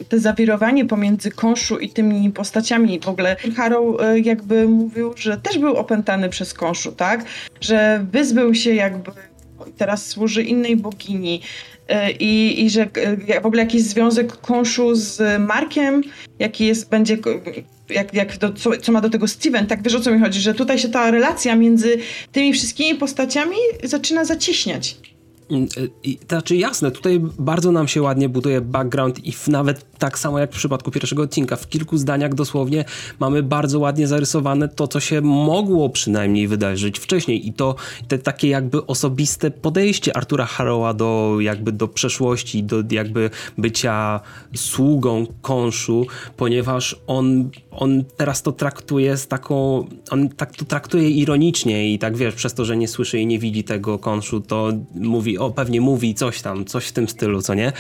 te 0.10 0.20
zawirowanie 0.20 0.86
pomiędzy 0.86 1.32
Konszu 1.32 1.80
i 1.80 1.90
tymi 1.90 2.32
postaciami 2.32 3.00
w 3.00 3.08
ogóle. 3.08 3.36
Harrow 3.56 4.02
e, 4.02 4.20
jakby 4.20 4.68
mówił, 4.68 5.14
że 5.18 5.38
też 5.38 5.58
był 5.58 5.76
opętany 5.76 6.30
przez 6.30 6.54
Konszu, 6.54 6.92
tak? 6.92 7.26
Że 7.62 8.06
wyzbył 8.12 8.56
się 8.56 8.74
jakby 8.76 9.12
teraz 9.78 10.08
służy 10.08 10.44
innej 10.44 10.78
bogini 10.78 11.42
e, 11.88 12.12
i, 12.12 12.64
i 12.66 12.70
że 12.70 12.82
e, 13.28 13.42
w 13.42 13.46
ogóle 13.46 13.62
jakiś 13.62 13.82
związek 13.82 14.38
Konszu 14.38 14.96
z 14.96 15.42
Markiem, 15.42 16.04
jaki 16.40 16.66
jest, 16.66 16.90
będzie 16.90 17.18
jak, 17.90 18.14
jak 18.14 18.38
do, 18.38 18.54
co, 18.54 18.78
co, 18.78 18.92
ma 18.92 19.02
do 19.02 19.10
tego 19.10 19.28
Steven, 19.28 19.68
tak 19.68 19.84
wiesz 19.84 19.96
o 19.96 20.00
co 20.00 20.12
mi 20.12 20.20
chodzi, 20.20 20.40
że 20.40 20.54
tutaj 20.54 20.80
się 20.80 20.90
ta 20.90 21.12
relacja 21.12 21.56
między 21.56 21.98
tymi 22.32 22.54
wszystkimi 22.54 23.00
postaciami 23.00 23.56
zaczyna 23.84 24.26
zacieśniać. 24.26 24.98
Mm, 25.52 25.68
y, 25.78 25.90
I, 26.04 26.20
znaczy 26.30 26.56
jasne, 26.56 26.92
tutaj 26.92 27.22
bardzo 27.40 27.72
nam 27.72 27.88
się 27.88 28.02
ładnie 28.02 28.30
buduje 28.30 28.62
background 28.62 29.26
i 29.26 29.34
nawet 29.48 29.86
tak 29.98 30.20
samo 30.20 30.40
jak 30.40 30.52
w 30.52 30.56
przypadku 30.56 30.92
pierwszego 30.92 31.24
odcinka, 31.24 31.56
w 31.56 31.70
kilku 31.70 31.98
zdaniach 31.98 32.34
dosłownie 32.34 32.86
mamy 33.20 33.44
bardzo 33.44 33.80
ładnie 33.80 34.08
zarysowane 34.08 34.68
to, 34.68 34.88
co 34.88 35.00
się 35.00 35.22
mogło 35.22 35.90
przynajmniej 35.90 36.48
wydarzyć 36.48 37.00
wcześniej. 37.00 37.48
I 37.48 37.54
to 37.54 37.76
te 38.08 38.18
takie 38.18 38.48
jakby 38.48 38.86
osobiste 38.86 39.52
podejście 39.52 40.18
Artura 40.18 40.46
Harrowa 40.46 40.94
do 40.94 41.38
jakby 41.40 41.72
do 41.72 41.88
przeszłości, 41.88 42.64
do 42.64 42.84
jakby 42.92 43.30
bycia 43.58 44.20
sługą 44.56 45.28
konszu, 45.42 46.08
ponieważ 46.38 46.96
on, 47.08 47.50
on 47.72 48.04
teraz 48.18 48.44
to 48.44 48.52
traktuje 48.52 49.18
z 49.18 49.28
taką, 49.28 49.88
on 50.10 50.30
tak 50.30 50.56
to 50.56 50.66
traktuje 50.66 51.10
ironicznie 51.10 51.94
i 51.94 52.00
tak 52.00 52.18
wiesz, 52.18 52.36
przez 52.36 52.54
to, 52.54 52.66
że 52.66 52.78
nie 52.78 52.88
słyszy 52.88 53.20
i 53.20 53.26
nie 53.26 53.40
widzi 53.40 53.64
tego 53.64 54.00
konszu, 54.00 54.42
to 54.42 54.72
mówi, 54.96 55.39
o 55.40 55.52
pewnie 55.52 55.82
mówi 55.82 56.16
coś 56.16 56.42
tam, 56.42 56.66
coś 56.66 56.86
w 56.86 56.92
tym 56.92 57.10
stylu, 57.10 57.42
co 57.42 57.54
nie? 57.54 57.72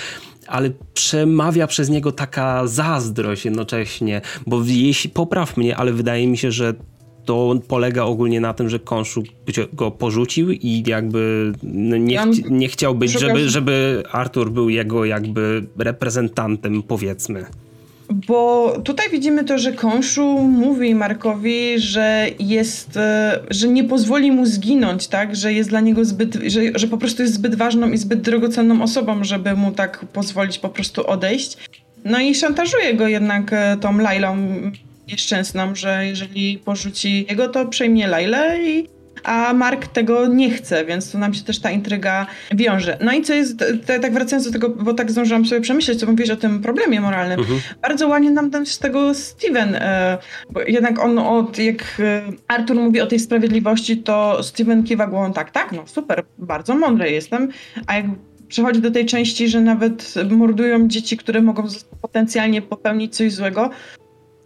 ale 0.49 0.71
przemawia 0.93 1.67
przez 1.67 1.89
niego 1.89 2.11
taka 2.11 2.67
zazdrość 2.67 3.45
jednocześnie, 3.45 4.21
bo 4.47 4.61
jeśli, 4.65 5.09
popraw 5.09 5.57
mnie, 5.57 5.77
ale 5.77 5.93
wydaje 5.93 6.27
mi 6.27 6.37
się, 6.37 6.51
że 6.51 6.73
to 7.25 7.55
polega 7.67 8.03
ogólnie 8.03 8.41
na 8.41 8.53
tym, 8.53 8.69
że 8.69 8.79
Konszu 8.79 9.23
go 9.73 9.91
porzucił 9.91 10.51
i 10.51 10.83
jakby 10.87 11.53
nie, 11.99 12.17
ch 12.17 12.49
nie 12.49 12.67
chciał 12.67 12.95
być, 12.95 13.11
żeby, 13.11 13.49
żeby 13.49 14.03
Artur 14.11 14.51
był 14.51 14.69
jego 14.69 15.05
jakby 15.05 15.67
reprezentantem, 15.77 16.83
powiedzmy. 16.83 17.45
Bo 18.09 18.73
tutaj 18.83 19.09
widzimy 19.09 19.43
to, 19.43 19.57
że 19.57 19.71
Konszu 19.71 20.39
mówi 20.39 20.95
Markowi, 20.95 21.79
że 21.79 22.27
jest, 22.39 22.97
e, 22.97 23.39
że 23.49 23.67
nie 23.67 23.83
pozwoli 23.83 24.31
mu 24.31 24.45
zginąć, 24.45 25.07
tak? 25.07 25.35
Że 25.35 25.53
jest 25.53 25.69
dla 25.69 25.79
niego 25.79 26.05
zbyt, 26.05 26.35
że, 26.35 26.61
że 26.75 26.87
po 26.87 26.97
prostu 26.97 27.21
jest 27.21 27.33
zbyt 27.33 27.55
ważną 27.55 27.91
i 27.91 27.97
zbyt 27.97 28.21
drogocenną 28.21 28.81
osobą, 28.81 29.23
żeby 29.23 29.53
mu 29.53 29.71
tak 29.71 30.05
pozwolić 30.13 30.59
po 30.59 30.69
prostu 30.69 31.07
odejść. 31.07 31.57
No 32.05 32.19
i 32.19 32.35
szantażuje 32.35 32.93
go 32.93 33.07
jednak 33.07 33.53
e, 33.53 33.77
tą 33.81 33.97
Lailą 33.97 34.37
nieszczęsną, 35.07 35.75
że 35.75 36.05
jeżeli 36.05 36.57
porzuci 36.57 37.25
jego, 37.29 37.47
to 37.47 37.65
przejmie 37.65 38.07
Lailę 38.07 38.63
i 38.63 38.87
a 39.23 39.53
Mark 39.53 39.87
tego 39.87 40.27
nie 40.27 40.51
chce, 40.51 40.85
więc 40.85 41.11
tu 41.11 41.17
nam 41.17 41.33
się 41.33 41.43
też 41.43 41.59
ta 41.59 41.71
intryga 41.71 42.27
wiąże. 42.51 42.97
No 43.01 43.13
i 43.13 43.21
co 43.21 43.33
jest, 43.33 43.63
te, 43.85 43.99
tak 43.99 44.13
wracając 44.13 44.45
do 44.45 44.51
tego, 44.51 44.69
bo 44.69 44.93
tak 44.93 45.11
zdążyłam 45.11 45.45
sobie 45.45 45.61
przemyśleć, 45.61 45.99
co 45.99 46.05
mówisz 46.05 46.29
o 46.29 46.35
tym 46.35 46.61
problemie 46.61 47.01
moralnym, 47.01 47.39
mhm. 47.39 47.59
bardzo 47.81 48.07
ładnie 48.07 48.31
nam 48.31 48.51
ten 48.51 48.65
z 48.65 48.79
tego 48.79 49.13
Steven, 49.13 49.75
e, 49.75 50.17
bo 50.49 50.61
jednak 50.61 50.99
on 50.99 51.19
od, 51.19 51.59
jak 51.59 51.83
e, 51.99 52.21
Arthur 52.47 52.75
mówi 52.75 53.01
o 53.01 53.07
tej 53.07 53.19
sprawiedliwości, 53.19 53.97
to 53.97 54.43
Steven 54.43 54.83
kiwa 54.83 55.07
głową 55.07 55.33
tak, 55.33 55.51
tak, 55.51 55.71
no 55.71 55.83
super, 55.85 56.23
bardzo 56.37 56.75
mądry 56.75 57.11
jestem, 57.11 57.49
a 57.87 57.95
jak 57.95 58.05
przechodzi 58.47 58.81
do 58.81 58.91
tej 58.91 59.05
części, 59.05 59.49
że 59.49 59.61
nawet 59.61 60.13
mordują 60.29 60.87
dzieci, 60.87 61.17
które 61.17 61.41
mogą 61.41 61.63
potencjalnie 62.01 62.61
popełnić 62.61 63.15
coś 63.15 63.33
złego, 63.33 63.69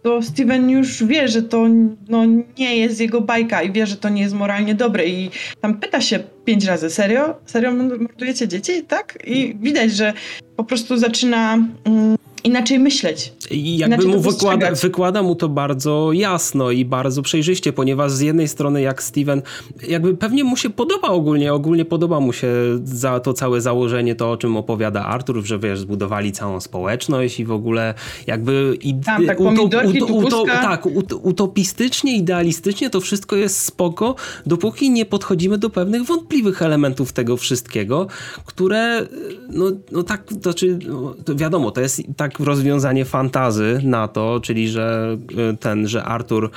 to 0.04 0.22
Steven 0.22 0.70
już 0.70 1.04
wie, 1.04 1.28
że 1.28 1.42
to 1.42 1.66
no, 2.08 2.24
nie 2.58 2.76
jest 2.76 3.00
jego 3.00 3.20
bajka 3.20 3.62
i 3.62 3.72
wie, 3.72 3.86
że 3.86 3.96
to 3.96 4.08
nie 4.08 4.22
jest 4.22 4.34
moralnie 4.34 4.74
dobre 4.74 5.06
i 5.06 5.30
tam 5.60 5.80
pyta 5.80 6.00
się 6.00 6.18
pięć 6.44 6.64
razy, 6.64 6.90
serio? 6.90 7.34
Serio 7.46 7.72
mordujecie 7.72 8.48
dzieci? 8.48 8.82
Tak? 8.82 9.18
I 9.26 9.56
widać, 9.60 9.92
że 9.92 10.12
po 10.56 10.64
prostu 10.64 10.96
zaczyna... 10.96 11.54
Mm, 11.84 12.16
inaczej 12.44 12.78
myśleć. 12.78 13.32
I 13.50 13.78
jakby 13.78 14.06
mu 14.06 14.20
wykłada, 14.20 14.72
wykłada 14.72 15.22
mu 15.22 15.34
to 15.34 15.48
bardzo 15.48 16.12
jasno 16.12 16.70
i 16.70 16.84
bardzo 16.84 17.22
przejrzyście, 17.22 17.72
ponieważ 17.72 18.12
z 18.12 18.20
jednej 18.20 18.48
strony 18.48 18.82
jak 18.82 19.02
Steven, 19.02 19.42
jakby 19.88 20.16
pewnie 20.16 20.44
mu 20.44 20.56
się 20.56 20.70
podoba 20.70 21.08
ogólnie, 21.08 21.52
ogólnie 21.52 21.84
podoba 21.84 22.20
mu 22.20 22.32
się 22.32 22.48
za 22.84 23.20
to 23.20 23.32
całe 23.32 23.60
założenie, 23.60 24.14
to 24.14 24.30
o 24.30 24.36
czym 24.36 24.56
opowiada 24.56 25.04
Artur, 25.04 25.44
że 25.44 25.58
wiesz, 25.58 25.78
zbudowali 25.78 26.32
całą 26.32 26.60
społeczność 26.60 27.40
i 27.40 27.44
w 27.44 27.52
ogóle 27.52 27.94
jakby 28.26 28.78
i, 28.80 28.94
Tam, 28.94 29.26
tak, 29.26 29.40
uto, 29.40 29.62
uto, 29.62 30.06
uto, 30.06 30.44
tak 30.44 30.86
utopistycznie, 31.22 32.16
idealistycznie 32.16 32.90
to 32.90 33.00
wszystko 33.00 33.36
jest 33.36 33.60
spoko, 33.60 34.14
dopóki 34.46 34.90
nie 34.90 35.06
podchodzimy 35.06 35.58
do 35.58 35.70
pewnych 35.70 36.04
wątpliwych 36.04 36.62
elementów 36.62 37.12
tego 37.12 37.36
wszystkiego, 37.36 38.06
które 38.44 39.06
no, 39.50 39.64
no 39.92 40.02
tak, 40.02 40.24
to 40.24 40.34
znaczy 40.34 40.78
no, 40.86 41.14
to 41.24 41.34
wiadomo, 41.34 41.70
to 41.70 41.80
jest 41.80 42.02
tak 42.16 42.40
rozwiązanie 42.40 43.04
fantazy 43.34 43.80
na 43.82 44.08
to, 44.08 44.40
czyli 44.42 44.68
że 44.68 45.16
e, 45.50 45.56
ten, 45.56 45.88
że 45.88 46.04
Artur 46.04 46.50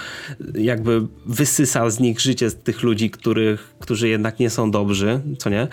jakby 0.53 1.07
wysysa 1.25 1.89
z 1.89 1.99
nich 1.99 2.19
życie 2.21 2.49
z 2.49 2.55
tych 2.55 2.83
ludzi, 2.83 3.09
których, 3.09 3.75
którzy 3.79 4.09
jednak 4.09 4.39
nie 4.39 4.49
są 4.49 4.71
dobrzy, 4.71 5.19
co 5.37 5.49
nie? 5.49 5.67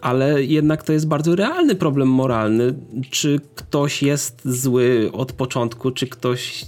Ale 0.00 0.44
jednak 0.44 0.82
to 0.82 0.92
jest 0.92 1.08
bardzo 1.08 1.36
realny 1.36 1.74
problem 1.74 2.08
moralny, 2.08 2.74
czy 3.10 3.40
ktoś 3.54 4.02
jest 4.02 4.40
zły 4.44 5.10
od 5.12 5.32
początku, 5.32 5.90
czy 5.90 6.06
ktoś, 6.06 6.64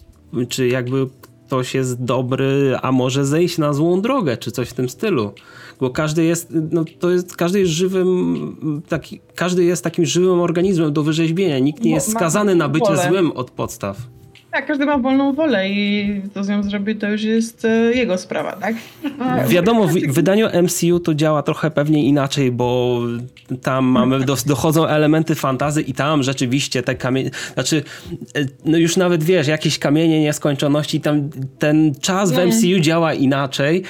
czy 0.49 0.69
jakby 0.69 1.07
ktoś 1.47 1.75
jest 1.75 2.05
dobry, 2.05 2.77
a 2.83 2.93
może 2.93 3.27
zejść 3.27 3.59
na 3.59 3.73
złą 3.73 4.03
drogę, 4.03 4.37
czy 4.37 4.51
coś 4.51 4.69
w 4.69 4.73
tym 4.73 4.89
stylu. 4.89 5.33
Bo 5.81 5.91
każdy 5.91 6.25
jest, 6.25 6.49
no 6.71 6.85
to 6.99 7.11
jest, 7.11 7.37
każdy 7.37 7.61
jest 7.61 7.73
żywym, 7.73 8.83
taki, 8.89 9.21
każdy 9.35 9.65
jest 9.65 9.85
takim 9.85 10.05
żywym 10.05 10.41
organizmem 10.41 10.93
do 10.93 11.03
wyrzeźbienia. 11.03 11.59
Nikt 11.59 11.85
nie 11.85 11.91
jest 11.91 12.11
skazany 12.11 12.55
na 12.55 12.69
bycie 12.69 12.97
złym 12.97 13.33
od 13.33 13.51
podstaw. 13.51 13.97
Tak, 14.51 14.67
każdy 14.67 14.87
ma 14.87 14.99
wolną 14.99 15.33
wolę 15.33 15.71
i 15.71 16.23
to 16.35 16.45
z 16.45 16.49
nią 16.49 16.63
zrobi, 16.63 16.97
to 16.97 17.09
już 17.09 17.23
jest 17.23 17.65
e, 17.65 17.69
jego 17.93 18.19
sprawa, 18.19 18.53
tak? 18.53 18.75
Wiadomo, 19.49 19.87
w 19.87 19.93
wydaniu 19.93 20.47
MCU 20.63 21.01
to 21.01 21.15
działa 21.15 21.43
trochę 21.43 21.71
pewnie 21.71 22.05
inaczej, 22.05 22.53
bo 22.53 23.01
tam 23.63 23.85
mamy, 23.85 24.21
do, 24.25 24.37
dochodzą 24.47 24.87
elementy 24.87 25.35
fantazy 25.35 25.83
i 25.83 25.95
tam 25.95 26.23
rzeczywiście 26.23 26.83
te 26.83 26.95
kamienie, 26.95 27.31
znaczy, 27.55 27.83
e, 28.37 28.41
no 28.65 28.79
już 28.79 28.97
nawet 28.97 29.25
wiesz, 29.25 29.47
jakieś 29.47 29.79
kamienie 29.79 30.21
nieskończoności, 30.21 31.01
tam 31.01 31.31
ten 31.59 31.95
czas 31.95 32.33
w 32.33 32.39
MCU 32.47 32.81
działa 32.81 33.15
inaczej 33.15 33.83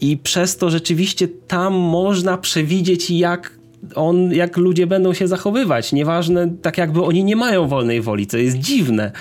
i 0.00 0.16
przez 0.16 0.56
to 0.56 0.70
rzeczywiście 0.70 1.28
tam 1.28 1.74
można 1.74 2.38
przewidzieć, 2.38 3.10
jak 3.10 3.58
on, 3.94 4.32
jak 4.32 4.56
ludzie 4.56 4.86
będą 4.86 5.14
się 5.14 5.28
zachowywać. 5.28 5.92
Nieważne, 5.92 6.50
tak 6.62 6.78
jakby 6.78 7.02
oni 7.02 7.24
nie 7.24 7.36
mają 7.36 7.68
wolnej 7.68 8.00
woli, 8.00 8.26
co 8.26 8.38
jest 8.38 8.58
dziwne. 8.58 9.12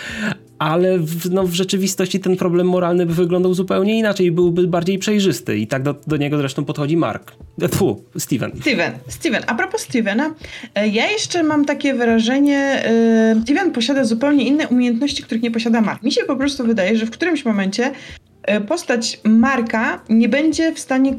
Ale 0.60 1.00
w, 1.00 1.32
no, 1.32 1.44
w 1.44 1.54
rzeczywistości 1.54 2.20
ten 2.20 2.38
problem 2.38 2.70
moralny 2.70 3.06
by 3.06 3.14
wyglądał 3.14 3.54
zupełnie 3.54 4.00
inaczej 4.00 4.32
byłby 4.32 4.68
bardziej 4.68 4.98
przejrzysty. 4.98 5.58
I 5.58 5.68
tak 5.68 5.84
do, 5.84 5.96
do 6.08 6.18
niego 6.18 6.38
zresztą 6.38 6.66
podchodzi 6.66 6.98
Mark. 6.98 7.32
Fu, 7.72 8.04
Steven. 8.18 8.52
Steven, 8.62 8.92
Steven. 9.08 9.44
A 9.48 9.56
propos 9.56 9.82
Stevena, 9.82 10.34
e, 10.76 10.88
ja 10.88 11.12
jeszcze 11.12 11.44
mam 11.44 11.66
takie 11.66 11.94
wrażenie, 11.94 12.58
e, 12.58 13.42
Steven 13.44 13.72
posiada 13.72 14.04
zupełnie 14.04 14.48
inne 14.48 14.68
umiejętności, 14.68 15.24
których 15.24 15.44
nie 15.44 15.52
posiada 15.52 15.82
Mark. 15.82 16.04
Mi 16.04 16.12
się 16.12 16.24
po 16.24 16.36
prostu 16.36 16.64
wydaje, 16.66 16.98
że 16.98 17.06
w 17.06 17.12
którymś 17.12 17.46
momencie 17.46 17.84
E, 17.86 18.27
postać 18.68 19.20
Marka 19.24 20.02
nie 20.10 20.30
będzie 20.30 20.72
w 20.72 20.80
stanie, 20.80 21.16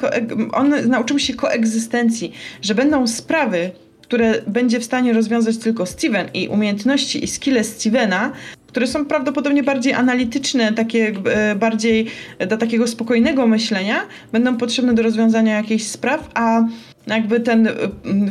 on 0.52 0.74
nauczył 0.88 1.18
się 1.18 1.34
koegzystencji, 1.34 2.32
że 2.62 2.74
będą 2.74 3.06
sprawy, 3.06 3.70
które 4.02 4.42
będzie 4.46 4.80
w 4.80 4.84
stanie 4.84 5.12
rozwiązać 5.12 5.58
tylko 5.58 5.86
Steven 5.86 6.28
i 6.34 6.48
umiejętności 6.48 7.24
i 7.24 7.26
skille 7.26 7.64
Stevena, 7.64 8.32
które 8.66 8.86
są 8.86 9.06
prawdopodobnie 9.06 9.62
bardziej 9.62 9.92
analityczne, 9.92 10.72
takie 10.72 11.12
e, 11.24 11.54
bardziej 11.54 12.06
do 12.48 12.56
takiego 12.56 12.86
spokojnego 12.86 13.46
myślenia, 13.46 14.00
będą 14.32 14.56
potrzebne 14.56 14.94
do 14.94 15.02
rozwiązania 15.02 15.56
jakichś 15.56 15.84
spraw, 15.84 16.30
a 16.34 16.64
jakby 17.08 17.40
ten 17.40 17.68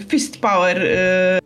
fist 0.08 0.38
power 0.42 0.82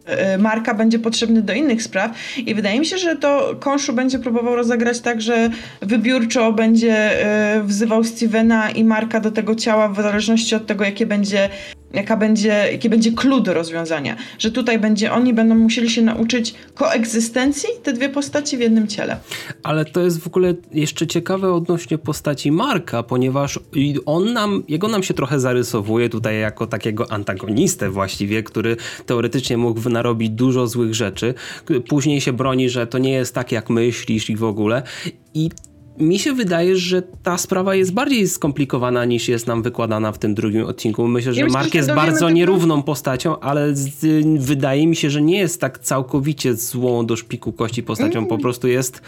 e, 0.06 0.38
Marka 0.38 0.74
będzie 0.74 1.00
potrzebny 1.00 1.42
do 1.42 1.54
innych 1.54 1.84
spraw 1.84 2.12
i 2.38 2.56
wydaje 2.56 2.80
mi 2.80 2.86
się, 2.86 2.98
że 2.98 3.16
to 3.16 3.56
Konszu 3.60 3.94
będzie 3.94 4.20
próbował 4.20 4.56
rozegrać 4.56 5.00
tak, 5.00 5.22
że 5.22 5.50
wybiórczo 5.82 6.54
będzie 6.54 7.12
wzywał 7.64 8.04
Stevena 8.04 8.72
i 8.72 8.84
Marka 8.84 9.20
do 9.20 9.32
tego 9.32 9.56
ciała 9.56 9.90
w 9.90 9.96
zależności 9.96 10.56
od 10.56 10.66
tego, 10.68 10.84
jakie 10.84 11.06
będzie 11.06 11.50
jaka 11.94 12.18
będzie, 12.18 12.68
jaki 12.72 12.90
będzie 12.90 13.12
clue 13.12 13.42
do 13.42 13.54
rozwiązania. 13.54 14.16
Że 14.40 14.52
tutaj 14.52 14.80
będzie, 14.80 15.12
oni 15.12 15.34
będą 15.34 15.56
musieli 15.56 15.90
się 15.90 16.02
nauczyć 16.02 16.54
koegzystencji, 16.74 17.70
te 17.84 17.94
dwie 17.94 18.10
postaci 18.10 18.58
w 18.58 18.60
jednym 18.60 18.88
ciele. 18.88 19.18
Ale 19.64 19.86
to 19.86 20.02
jest 20.02 20.20
w 20.20 20.28
ogóle 20.28 20.54
jeszcze 20.72 21.08
ciekawe 21.08 21.54
odnośnie 21.54 21.98
postaci 21.98 22.52
Marka, 22.52 23.04
ponieważ 23.04 23.60
on 24.06 24.34
nam, 24.34 24.64
jego 24.68 24.88
nam 24.88 25.04
się 25.04 25.14
trochę 25.14 25.40
zarysowuje 25.40 26.10
tutaj 26.10 26.40
jako 26.40 26.68
takiego 26.68 27.12
antagonistę 27.22 27.90
właściwie, 27.90 28.44
który 28.44 28.78
teoretycznie 29.06 29.58
mógł 29.58 29.90
narobić 29.90 30.30
dużo 30.30 30.68
złych 30.68 30.96
rzeczy. 30.96 31.34
Później 31.88 32.22
się 32.22 32.34
broni, 32.34 32.70
że 32.70 32.88
to 32.88 32.98
nie 32.98 33.12
jest 33.12 33.36
tak 33.36 33.52
jak 33.52 33.70
myślisz 33.70 34.30
i 34.30 34.36
w 34.36 34.44
ogóle. 34.44 34.84
I 35.34 35.50
mi 35.98 36.20
się 36.20 36.34
wydaje, 36.34 36.76
że 36.76 37.02
ta 37.24 37.38
sprawa 37.38 37.76
jest 37.76 37.94
bardziej 37.94 38.28
skomplikowana 38.28 39.06
niż 39.06 39.30
jest 39.30 39.48
nam 39.48 39.62
wykładana 39.62 40.12
w 40.12 40.18
tym 40.18 40.36
drugim 40.36 40.66
odcinku. 40.66 41.08
Myślę, 41.08 41.34
że 41.34 41.46
Mark 41.46 41.74
jest 41.74 41.94
bardzo 41.94 42.30
nierówną 42.30 42.84
postacią, 42.84 43.40
ale 43.40 43.76
z, 43.76 44.06
wydaje 44.40 44.88
mi 44.88 44.96
się, 44.96 45.10
że 45.10 45.22
nie 45.22 45.38
jest 45.38 45.62
tak 45.62 45.80
całkowicie 45.80 46.56
złą 46.56 47.06
do 47.06 47.16
szpiku 47.16 47.54
kości 47.54 47.84
postacią. 47.84 48.18
Mm. 48.18 48.30
Po 48.30 48.38
prostu 48.38 48.68
jest 48.68 49.02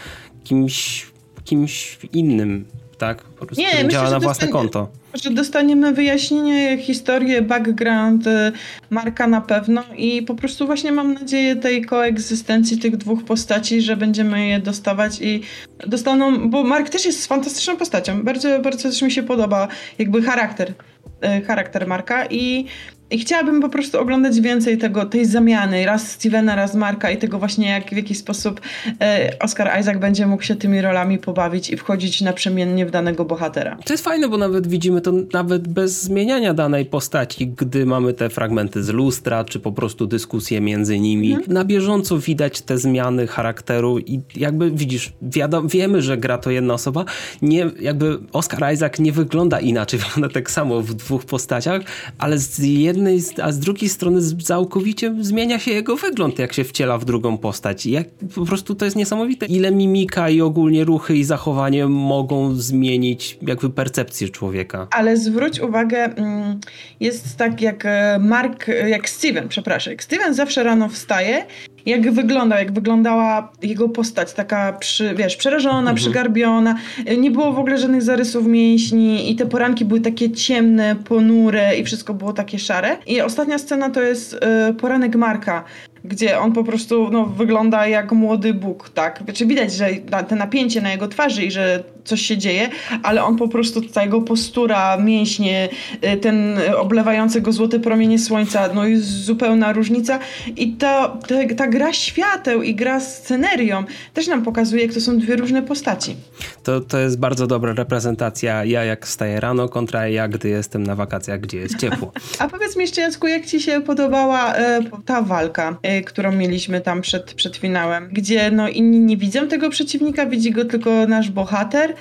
kimś, 0.44 1.06
kimś 1.44 1.98
innym 2.12 2.64
tak? 3.04 3.22
Po 3.22 3.46
prostu 3.46 3.64
nie, 3.64 3.70
działa 3.70 3.84
myślę, 3.84 4.10
na 4.10 4.20
własne 4.20 4.48
konto. 4.48 4.88
Że 5.14 5.30
dostaniemy 5.30 5.92
wyjaśnienie, 5.92 6.78
historię, 6.78 7.42
background 7.42 8.26
y, 8.26 8.52
Marka 8.90 9.26
na 9.26 9.40
pewno 9.40 9.82
i 9.96 10.22
po 10.22 10.34
prostu 10.34 10.66
właśnie 10.66 10.92
mam 10.92 11.14
nadzieję 11.14 11.56
tej 11.56 11.84
koegzystencji 11.84 12.78
tych 12.78 12.96
dwóch 12.96 13.24
postaci, 13.24 13.80
że 13.82 13.96
będziemy 13.96 14.48
je 14.48 14.60
dostawać 14.60 15.20
i 15.20 15.42
dostaną, 15.86 16.50
bo 16.50 16.64
Mark 16.64 16.88
też 16.88 17.04
jest 17.04 17.26
fantastyczną 17.26 17.76
postacią. 17.76 18.22
Bardzo, 18.22 18.58
bardzo 18.58 18.82
też 18.90 19.02
mi 19.02 19.12
się 19.12 19.22
podoba 19.22 19.68
jakby 19.98 20.22
charakter 20.22 20.70
y, 20.70 21.44
charakter 21.44 21.86
Marka 21.86 22.26
i 22.26 22.66
i 23.14 23.18
chciałabym 23.18 23.60
po 23.60 23.68
prostu 23.68 24.00
oglądać 24.00 24.40
więcej 24.40 24.78
tego, 24.78 25.06
tej 25.06 25.26
zamiany, 25.26 25.86
raz 25.86 26.10
Stevena, 26.10 26.56
raz 26.56 26.74
Marka 26.74 27.10
i 27.10 27.16
tego 27.16 27.38
właśnie, 27.38 27.68
jak 27.68 27.90
w 27.90 27.96
jaki 27.96 28.14
sposób 28.14 28.60
e, 29.00 29.30
Oscar 29.40 29.80
Isaac 29.80 29.98
będzie 29.98 30.26
mógł 30.26 30.42
się 30.42 30.56
tymi 30.56 30.80
rolami 30.80 31.18
pobawić 31.18 31.70
i 31.70 31.76
wchodzić 31.76 32.20
naprzemiennie 32.20 32.86
w 32.86 32.90
danego 32.90 33.24
bohatera. 33.24 33.76
To 33.84 33.92
jest 33.92 34.04
fajne, 34.04 34.28
bo 34.28 34.36
nawet 34.36 34.66
widzimy 34.66 35.00
to 35.00 35.12
nawet 35.32 35.68
bez 35.68 36.02
zmieniania 36.02 36.54
danej 36.54 36.86
postaci, 36.86 37.46
gdy 37.46 37.86
mamy 37.86 38.12
te 38.12 38.30
fragmenty 38.30 38.82
z 38.82 38.88
lustra, 38.88 39.44
czy 39.44 39.60
po 39.60 39.72
prostu 39.72 40.06
dyskusje 40.06 40.60
między 40.60 40.98
nimi. 40.98 41.32
Mhm. 41.32 41.52
Na 41.52 41.64
bieżąco 41.64 42.18
widać 42.18 42.60
te 42.60 42.78
zmiany 42.78 43.26
charakteru 43.26 43.98
i 43.98 44.20
jakby 44.36 44.70
widzisz, 44.70 45.12
wiadomo, 45.22 45.68
wiemy, 45.68 46.02
że 46.02 46.16
gra 46.16 46.38
to 46.38 46.50
jedna 46.50 46.74
osoba, 46.74 47.04
nie, 47.42 47.70
jakby 47.80 48.18
Oscar 48.32 48.74
Isaac 48.74 48.98
nie 48.98 49.12
wygląda 49.12 49.60
inaczej, 49.60 50.00
wygląda 50.04 50.34
tak 50.34 50.50
samo 50.50 50.82
w 50.82 50.94
dwóch 50.94 51.24
postaciach, 51.24 51.82
ale 52.18 52.38
z 52.38 52.58
jednej 52.58 53.03
jednej, 53.10 53.44
a 53.44 53.52
z 53.52 53.58
drugiej 53.58 53.88
strony 53.88 54.20
całkowicie 54.42 55.14
zmienia 55.20 55.58
się 55.58 55.70
jego 55.70 55.96
wygląd, 55.96 56.38
jak 56.38 56.52
się 56.52 56.64
wciela 56.64 56.98
w 56.98 57.04
drugą 57.04 57.38
postać. 57.38 57.86
Jak, 57.86 58.08
po 58.34 58.44
prostu 58.44 58.74
to 58.74 58.84
jest 58.84 58.96
niesamowite, 58.96 59.46
ile 59.46 59.72
mimika 59.72 60.30
i 60.30 60.40
ogólnie 60.40 60.84
ruchy 60.84 61.16
i 61.16 61.24
zachowanie 61.24 61.86
mogą 61.86 62.54
zmienić 62.54 63.38
jakby 63.42 63.70
percepcję 63.70 64.28
człowieka. 64.28 64.86
Ale 64.90 65.16
zwróć 65.16 65.60
uwagę, 65.60 66.04
mm, 66.04 66.60
jest 67.00 67.36
tak 67.36 67.60
jak 67.60 67.86
e, 67.86 68.18
Mark, 68.20 68.68
jak 68.88 69.08
Steven, 69.08 69.48
przepraszam, 69.48 69.94
Steven 69.98 70.34
zawsze 70.34 70.62
rano 70.62 70.88
wstaje 70.88 71.46
jak 71.86 72.10
wyglądał, 72.12 72.58
jak 72.58 72.72
wyglądała 72.72 73.52
jego 73.62 73.88
postać, 73.88 74.32
taka, 74.32 74.72
przy, 74.72 75.14
wiesz, 75.14 75.36
przerażona, 75.36 75.78
mhm. 75.78 75.96
przygarbiona, 75.96 76.76
nie 77.18 77.30
było 77.30 77.52
w 77.52 77.58
ogóle 77.58 77.78
żadnych 77.78 78.02
zarysów 78.02 78.46
mięśni 78.46 79.30
i 79.30 79.36
te 79.36 79.46
poranki 79.46 79.84
były 79.84 80.00
takie 80.00 80.30
ciemne, 80.30 80.96
ponure 80.96 81.76
i 81.76 81.84
wszystko 81.84 82.14
było 82.14 82.32
takie 82.32 82.58
szare. 82.58 82.96
I 83.06 83.20
ostatnia 83.20 83.58
scena 83.58 83.90
to 83.90 84.02
jest 84.02 84.32
y, 84.70 84.74
poranek 84.74 85.16
Marka, 85.16 85.64
gdzie 86.04 86.38
on 86.38 86.52
po 86.52 86.64
prostu 86.64 87.10
no, 87.10 87.24
wygląda 87.24 87.86
jak 87.86 88.12
młody 88.12 88.54
Bóg, 88.54 88.90
tak? 88.90 89.20
Znaczy 89.24 89.46
widać, 89.46 89.72
że 89.72 89.88
te 90.28 90.36
napięcie 90.36 90.80
na 90.80 90.92
jego 90.92 91.08
twarzy 91.08 91.42
i 91.42 91.50
że 91.50 91.84
coś 92.04 92.22
się 92.22 92.38
dzieje, 92.38 92.68
ale 93.02 93.24
on 93.24 93.36
po 93.36 93.48
prostu, 93.48 93.80
ta 93.80 94.02
jego 94.02 94.20
postura, 94.20 94.96
mięśnie, 94.96 95.68
y, 96.14 96.16
ten 96.16 96.58
oblewający 96.76 97.40
go 97.40 97.52
złote 97.52 97.80
promienie 97.80 98.18
słońca, 98.18 98.68
no 98.74 98.86
jest 98.86 99.06
zupełna 99.06 99.72
różnica 99.72 100.18
i 100.56 100.72
ta, 100.72 101.08
ta, 101.08 101.34
ta 101.56 101.66
gra 101.66 101.92
świateł 101.92 102.62
i 102.62 102.74
gra 102.74 103.00
scenerią 103.00 103.84
też 104.14 104.26
nam 104.26 104.42
pokazuje, 104.42 104.82
jak 104.82 104.94
to 104.94 105.00
są 105.00 105.18
dwie 105.18 105.36
różne 105.36 105.62
postaci. 105.62 106.16
To, 106.62 106.80
to 106.80 106.98
jest 106.98 107.18
bardzo 107.18 107.46
dobra 107.46 107.72
reprezentacja 107.72 108.64
ja 108.64 108.84
jak 108.84 109.06
wstaję 109.06 109.40
rano 109.40 109.68
kontra 109.68 110.08
ja, 110.08 110.28
gdy 110.28 110.48
jestem 110.48 110.82
na 110.82 110.94
wakacjach, 110.94 111.40
gdzie 111.40 111.58
jest 111.58 111.78
ciepło. 111.78 112.12
A 112.38 112.48
powiedz 112.48 112.76
mi 112.76 112.82
jeszcze, 112.82 113.00
Jacku, 113.00 113.26
jak 113.26 113.46
ci 113.46 113.60
się 113.60 113.80
podobała 113.80 114.54
e, 114.54 114.80
ta 115.04 115.22
walka, 115.22 115.76
e, 115.82 115.93
którą 116.02 116.32
mieliśmy 116.32 116.80
tam 116.80 117.00
przed, 117.00 117.34
przed 117.34 117.56
finałem, 117.56 118.08
gdzie 118.12 118.50
no 118.50 118.68
inni 118.68 119.00
nie 119.00 119.16
widzą 119.16 119.48
tego 119.48 119.70
przeciwnika, 119.70 120.26
widzi 120.26 120.50
go 120.50 120.64
tylko 120.64 121.06
nasz 121.06 121.30
bohater, 121.30 121.94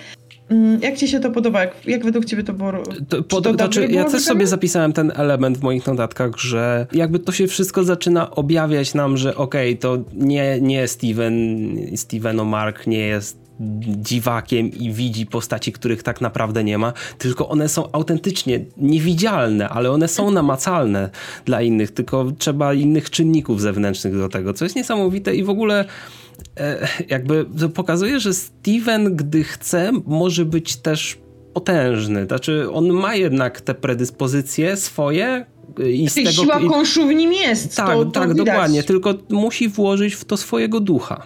Mm, 0.49 0.82
jak 0.82 0.97
ci 0.97 1.08
się 1.08 1.19
to 1.19 1.32
podoba? 1.32 1.60
Jak, 1.60 1.86
jak 1.86 2.03
według 2.03 2.25
ciebie 2.25 2.43
to 2.43 2.53
było? 2.53 2.71
To, 3.10 3.23
pod, 3.23 3.43
to 3.43 3.53
znaczy, 3.53 3.88
ja 3.88 4.06
też 4.06 4.23
sobie 4.23 4.47
zapisałem 4.47 4.93
ten 4.93 5.12
element 5.15 5.58
w 5.58 5.62
moich 5.62 5.88
notatkach, 5.88 6.38
że 6.38 6.88
jakby 6.91 7.19
to 7.19 7.32
się 7.32 7.47
wszystko 7.47 7.84
zaczyna 7.84 8.32
objawiać 8.32 8.93
nam, 8.93 9.17
że 9.17 9.36
okej, 9.36 9.69
okay, 9.71 9.82
to 9.82 9.97
nie, 10.13 10.62
nie 10.62 10.88
Steven, 10.88 11.36
Steven 11.95 12.45
Mark 12.45 12.88
nie 12.88 13.08
jest 13.08 13.42
dziwakiem 14.02 14.72
i 14.72 14.92
widzi 14.92 15.26
postaci, 15.26 15.72
których 15.72 16.04
tak 16.04 16.22
naprawdę 16.22 16.63
nie 16.63 16.78
ma, 16.78 16.94
tylko 17.18 17.50
one 17.50 17.70
są 17.70 17.92
autentycznie 17.92 18.66
niewidzialne, 18.78 19.70
ale 19.70 19.92
one 19.92 20.08
są 20.08 20.32
namacalne 20.32 21.10
dla 21.46 21.62
innych, 21.62 21.92
tylko 21.92 22.32
trzeba 22.38 22.74
innych 22.74 23.10
czynników 23.10 23.62
zewnętrznych 23.62 24.18
do 24.18 24.30
tego, 24.30 24.54
co 24.54 24.66
jest 24.66 24.76
niesamowite 24.76 25.36
i 25.36 25.44
w 25.44 25.50
ogóle 25.50 25.86
E, 26.60 26.88
jakby 27.10 27.46
pokazuje, 27.74 28.20
że 28.20 28.34
Steven, 28.34 29.16
gdy 29.16 29.44
chce, 29.44 29.92
może 30.06 30.46
być 30.46 30.76
też 30.76 31.18
potężny. 31.54 32.26
Znaczy, 32.26 32.72
on 32.72 32.89
ma 32.89 33.16
jednak 33.16 33.62
te 33.62 33.74
predyspozycje 33.74 34.78
swoje. 34.78 35.46
I 35.92 36.10
z 36.10 36.13
tego, 36.13 36.32
siła 36.32 36.60
konszu 36.60 37.08
w 37.08 37.13
nim 37.13 37.34
jest. 37.34 37.76
Tak, 37.76 37.98
tak, 38.13 38.30
widać. 38.30 38.48
dokładnie. 38.48 38.84
Tylko 38.84 39.13
musi 39.30 39.70
włożyć 39.70 40.13
w 40.13 40.26
to 40.26 40.38
swojego 40.38 40.80
ducha. 40.80 41.26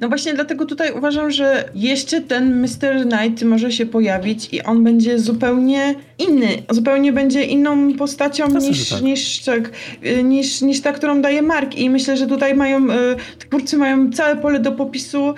No 0.00 0.08
właśnie 0.08 0.34
dlatego 0.34 0.66
tutaj 0.66 0.92
uważam, 0.92 1.30
że 1.30 1.64
jeszcze 1.74 2.20
ten 2.20 2.60
Mr. 2.60 3.08
Knight 3.08 3.42
może 3.42 3.72
się 3.72 3.86
pojawić 3.86 4.48
i 4.52 4.62
on 4.62 4.84
będzie 4.84 5.18
zupełnie 5.18 5.94
inny, 6.18 6.48
zupełnie 6.70 7.12
będzie 7.12 7.44
inną 7.44 7.94
postacią 7.94 8.48
niż, 8.48 8.88
tak. 8.88 9.02
niż, 9.02 9.40
tak, 9.40 9.70
y, 10.06 10.22
niż, 10.22 10.60
niż 10.60 10.80
ta, 10.80 10.92
którą 10.92 11.22
daje 11.22 11.42
Mark 11.42 11.74
i 11.74 11.90
myślę, 11.90 12.16
że 12.16 12.26
tutaj 12.26 12.54
mają, 12.54 12.90
y, 12.90 13.16
twórcy 13.38 13.76
mają 13.76 14.12
całe 14.12 14.36
pole 14.36 14.60
do 14.60 14.72
popisu 14.72 15.34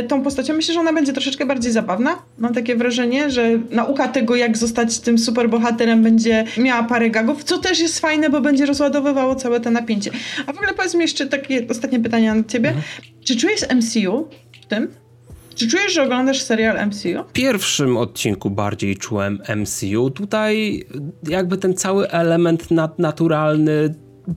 y, 0.00 0.02
tą 0.02 0.22
postacią. 0.22 0.54
Myślę, 0.54 0.74
że 0.74 0.80
ona 0.80 0.92
będzie 0.92 1.12
troszeczkę 1.12 1.46
bardziej 1.46 1.72
zabawna. 1.72 2.18
Mam 2.38 2.54
takie 2.54 2.76
wrażenie, 2.76 3.30
że 3.30 3.50
nauka 3.70 4.08
tego, 4.08 4.36
jak 4.36 4.56
zostać 4.56 4.98
tym 4.98 5.18
superbohaterem 5.18 6.02
będzie 6.02 6.44
miała 6.58 6.82
parę 6.82 7.10
gagów, 7.10 7.44
co 7.44 7.58
też 7.58 7.80
jest 7.80 7.98
fajne, 7.98 8.30
bo 8.30 8.40
będzie 8.40 8.66
rozładowywało 8.66 9.34
całe 9.34 9.60
to 9.60 9.70
napięcie. 9.70 10.10
A 10.46 10.52
w 10.52 10.56
ogóle 10.56 10.74
powiedz 10.74 10.94
mi 10.94 11.00
jeszcze 11.00 11.26
takie 11.26 11.66
ostatnie 11.70 12.00
pytanie 12.00 12.34
na 12.34 12.44
ciebie. 12.44 12.74
Czy 13.26 13.36
czujesz 13.36 13.60
MCU 13.74 14.28
w 14.62 14.66
tym? 14.66 14.88
Czy 15.54 15.68
czujesz, 15.68 15.94
że 15.94 16.02
oglądasz 16.02 16.42
serial 16.42 16.86
MCU? 16.86 17.28
W 17.28 17.32
pierwszym 17.32 17.96
odcinku 17.96 18.50
bardziej 18.50 18.96
czułem 18.96 19.38
MCU. 19.56 20.10
Tutaj 20.10 20.84
jakby 21.28 21.58
ten 21.58 21.74
cały 21.74 22.10
element 22.10 22.70
nadnaturalny 22.70 23.94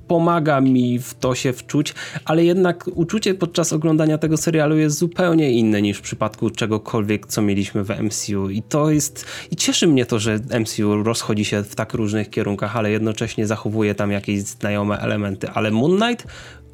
pomaga 0.08 0.62
mi 0.62 1.00
w 1.00 1.14
to 1.14 1.36
się 1.36 1.54
wczuć, 1.54 1.94
ale 2.26 2.46
jednak 2.46 2.90
uczucie 2.96 3.34
podczas 3.34 3.74
oglądania 3.74 4.18
tego 4.18 4.38
serialu 4.38 4.78
jest 4.78 4.98
zupełnie 4.98 5.52
inne 5.52 5.82
niż 5.82 5.98
w 5.98 6.02
przypadku 6.02 6.50
czegokolwiek, 6.50 7.28
co 7.28 7.42
mieliśmy 7.42 7.84
w 7.84 7.90
MCU. 7.90 8.50
I 8.50 8.62
to 8.62 8.92
jest. 8.92 9.26
I 9.52 9.56
cieszy 9.56 9.88
mnie 9.88 10.06
to, 10.06 10.20
że 10.20 10.40
MCU 10.60 11.04
rozchodzi 11.04 11.46
się 11.46 11.64
w 11.64 11.76
tak 11.76 11.94
różnych 11.94 12.30
kierunkach, 12.30 12.76
ale 12.76 12.92
jednocześnie 12.92 13.48
zachowuje 13.48 13.96
tam 13.96 14.12
jakieś 14.12 14.42
znajome 14.42 15.00
elementy. 15.00 15.50
Ale 15.50 15.72
Moon 15.72 15.98
Knight 15.98 16.28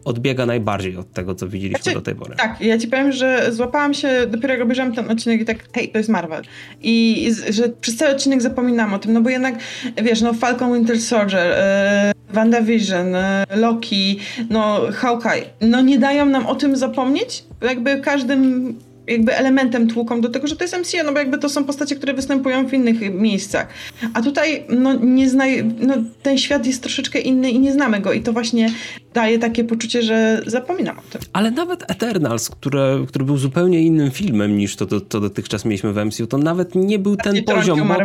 odbiega 0.05 0.45
najbardziej 0.45 0.97
od 0.97 1.11
tego, 1.11 1.35
co 1.35 1.47
widzieliśmy 1.47 1.83
Znaczy, 1.83 1.95
do 1.95 2.01
tej 2.01 2.15
pory. 2.15 2.35
Tak, 2.35 2.61
ja 2.61 2.77
ci 2.77 2.87
powiem, 2.87 3.11
że 3.11 3.53
złapałam 3.53 3.93
się, 3.93 4.09
dopiero 4.27 4.53
jak 4.53 4.63
obejrzałam 4.63 4.93
ten 4.93 5.11
odcinek 5.11 5.41
i 5.41 5.45
tak, 5.45 5.57
hej, 5.73 5.89
to 5.89 5.97
jest 5.97 6.09
Marvel. 6.09 6.41
I, 6.81 7.27
i 7.27 7.53
że 7.53 7.69
przez 7.69 7.97
cały 7.97 8.11
odcinek 8.11 8.41
zapominam 8.41 8.93
o 8.93 8.99
tym, 8.99 9.13
no 9.13 9.21
bo 9.21 9.29
jednak, 9.29 9.55
wiesz, 10.03 10.21
no 10.21 10.33
Falcon 10.33 10.73
Winter 10.73 11.01
Soldier, 11.01 11.51
e, 11.51 12.11
WandaVision, 12.29 13.15
e, 13.15 13.45
Loki, 13.55 14.19
no 14.49 14.81
Hawkeye, 14.93 15.45
no 15.61 15.81
nie 15.81 15.99
dają 15.99 16.25
nam 16.25 16.47
o 16.47 16.55
tym 16.55 16.75
zapomnieć, 16.75 17.43
jakby 17.61 18.01
każdym 18.01 18.75
jakby 19.07 19.35
elementem 19.35 19.87
tłuką 19.87 20.21
do 20.21 20.29
tego, 20.29 20.47
że 20.47 20.55
to 20.55 20.63
jest 20.63 20.77
MCU, 20.77 20.97
no 21.05 21.13
bo 21.13 21.19
jakby 21.19 21.37
to 21.37 21.49
są 21.49 21.63
postacie, 21.63 21.95
które 21.95 22.13
występują 22.13 22.67
w 22.67 22.73
innych 22.73 23.13
miejscach. 23.13 23.67
A 24.13 24.21
tutaj, 24.21 24.63
no 24.69 24.93
nie 24.93 25.29
znaj, 25.29 25.63
no 25.79 25.93
ten 26.23 26.37
świat 26.37 26.65
jest 26.65 26.81
troszeczkę 26.81 27.19
inny 27.19 27.51
i 27.51 27.59
nie 27.59 27.73
znamy 27.73 27.99
go 27.99 28.13
i 28.13 28.21
to 28.21 28.33
właśnie 28.33 28.69
daje 29.13 29.39
takie 29.39 29.63
poczucie, 29.63 30.01
że 30.03 30.41
zapominam 30.45 30.99
o 30.99 31.01
tym. 31.09 31.21
Ale 31.33 31.51
nawet 31.51 31.91
Eternals, 31.91 32.49
które, 32.49 33.05
który 33.07 33.25
był 33.25 33.37
zupełnie 33.37 33.81
innym 33.81 34.11
filmem 34.11 34.57
niż 34.57 34.75
to, 34.75 34.85
to, 34.85 35.01
to 35.01 35.19
dotychczas 35.21 35.65
mieliśmy 35.65 35.93
w 35.93 36.05
MCU, 36.05 36.27
to 36.27 36.37
nawet 36.37 36.75
nie 36.75 36.99
był 36.99 37.15
ten 37.15 37.43
poziom, 37.43 37.87
bo, 37.87 37.95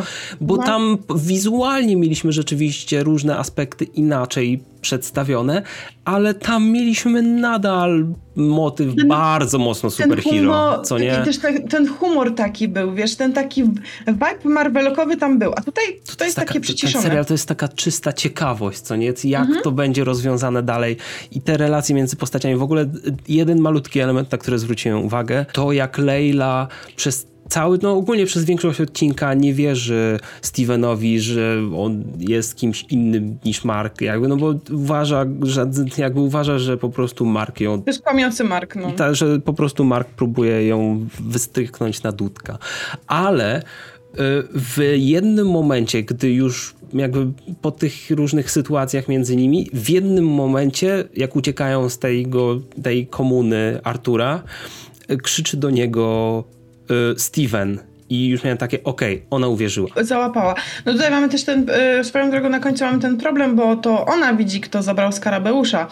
bo 0.40 0.56
No. 0.56 0.62
tam 0.62 0.98
wizualnie 1.16 1.96
mieliśmy 1.96 2.32
rzeczywiście 2.32 3.02
różne 3.02 3.38
aspekty 3.38 3.84
inaczej 3.84 4.60
przedstawione, 4.80 5.62
ale 6.04 6.34
tam 6.34 6.70
mieliśmy 6.70 7.22
nadal 7.22 8.06
motyw 8.36 8.96
Ten- 8.96 9.08
bardzo 9.08 9.58
mocno 9.58 9.90
ten 9.90 10.08
superhero, 10.10 10.30
humor, 10.52 10.86
co 10.86 10.98
nie? 10.98 11.18
I 11.22 11.24
też 11.24 11.38
ten, 11.38 11.68
ten 11.68 11.88
humor 11.88 12.34
taki 12.34 12.68
był, 12.68 12.94
wiesz, 12.94 13.16
ten 13.16 13.32
taki 13.32 13.64
vibe 14.06 14.38
Marvelokowy 14.44 15.16
tam 15.16 15.38
był, 15.38 15.52
a 15.56 15.60
tutaj, 15.60 15.84
tutaj 16.06 16.28
jest, 16.28 16.36
takie 16.36 16.46
taka, 16.46 16.52
ten 16.52 16.62
przyciszone. 16.62 17.02
serial 17.04 17.24
to 17.24 17.34
jest 17.34 17.48
taka 17.48 17.68
czysta 17.68 18.12
ciekawość, 18.12 18.80
co 18.80 18.96
nie? 18.96 19.12
Jak 19.24 19.42
Mhm. 19.42 19.62
to 19.62 19.70
będzie 19.72 20.04
rozwiązane 20.04 20.62
dalej 20.62 20.96
i 21.30 21.40
te 21.42 21.56
relacje 21.56 21.94
między 21.94 22.16
postaciami. 22.16 22.56
W 22.56 22.62
ogóle 22.62 22.86
jeden 23.28 23.60
malutki 23.60 24.00
element, 24.00 24.32
na 24.32 24.38
który 24.38 24.58
zwróciłem 24.58 25.04
uwagę, 25.04 25.46
to 25.52 25.72
jak 25.72 25.98
Leila 25.98 26.68
przez 26.96 27.26
cały, 27.50 27.78
no 27.82 27.92
ogólnie 27.92 28.26
przez 28.26 28.44
większość 28.44 28.80
odcinka 28.80 29.34
nie 29.34 29.54
wierzy 29.54 30.18
Stevenowi, 30.42 31.20
że 31.20 31.62
on 31.76 32.04
jest 32.18 32.56
kimś 32.56 32.82
innym 32.90 33.38
niż 33.44 33.64
Mark, 33.64 34.00
jakby, 34.00 34.28
no 34.28 34.36
bo 34.36 34.54
uważa, 34.70 35.26
że, 35.42 35.70
jakby 35.98 36.20
uważa, 36.20 36.58
że 36.58 36.76
po 36.76 36.88
prostu 36.88 37.26
Mark 37.26 37.60
ją 37.60 37.82
jest 37.86 38.02
kłamiący 38.02 38.44
Mark, 38.44 38.76
no. 38.76 38.92
ta, 38.92 39.14
że 39.14 39.40
po 39.40 39.52
prostu 39.52 39.84
Mark 39.84 40.08
próbuje 40.08 40.66
ją 40.66 41.06
wystryknąć 41.20 42.02
na 42.02 42.12
dudka. 42.12 42.58
Ale 43.06 43.58
y, 43.58 43.62
w 44.54 44.78
jednym 44.94 45.50
momencie, 45.50 46.02
gdy 46.02 46.32
już 46.32 46.74
jakby 46.92 47.26
po 47.60 47.70
tych 47.70 48.10
różnych 48.10 48.50
sytuacjach 48.50 49.08
między 49.08 49.36
nimi, 49.36 49.70
w 49.72 49.90
jednym 49.90 50.26
momencie, 50.26 51.04
jak 51.16 51.36
uciekają 51.36 51.88
z 51.88 51.98
tego, 51.98 52.60
tej 52.82 53.06
komuny 53.06 53.80
Artura, 53.84 54.42
y, 55.10 55.16
krzyczy 55.16 55.56
do 55.56 55.70
niego 55.70 56.44
Steven 57.16 57.78
i 58.10 58.28
już 58.28 58.44
miałem 58.44 58.58
takie, 58.58 58.84
okej, 58.84 59.22
ona 59.30 59.48
uwierzyła. 59.48 59.88
Załapała. 60.00 60.54
No 60.86 60.92
tutaj 60.92 61.10
mamy 61.10 61.28
też 61.28 61.44
ten, 61.44 61.66
y, 62.00 62.04
swoją 62.04 62.30
drogą 62.30 62.48
na 62.48 62.60
końcu 62.60 62.84
mamy 62.84 62.98
ten 62.98 63.16
problem, 63.16 63.56
bo 63.56 63.76
to 63.76 64.06
ona 64.06 64.34
widzi, 64.34 64.60
kto 64.60 64.82
zabrał 64.82 65.12
Skarabeusza. 65.12 65.86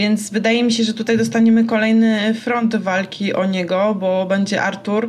Więc 0.00 0.30
wydaje 0.30 0.62
mi 0.64 0.72
się, 0.72 0.84
że 0.84 0.94
tutaj 0.94 1.18
dostaniemy 1.18 1.64
kolejny 1.64 2.34
front 2.34 2.76
walki 2.76 3.32
o 3.34 3.46
niego, 3.46 3.96
bo 4.00 4.26
będzie 4.28 4.62
Artur, 4.62 5.08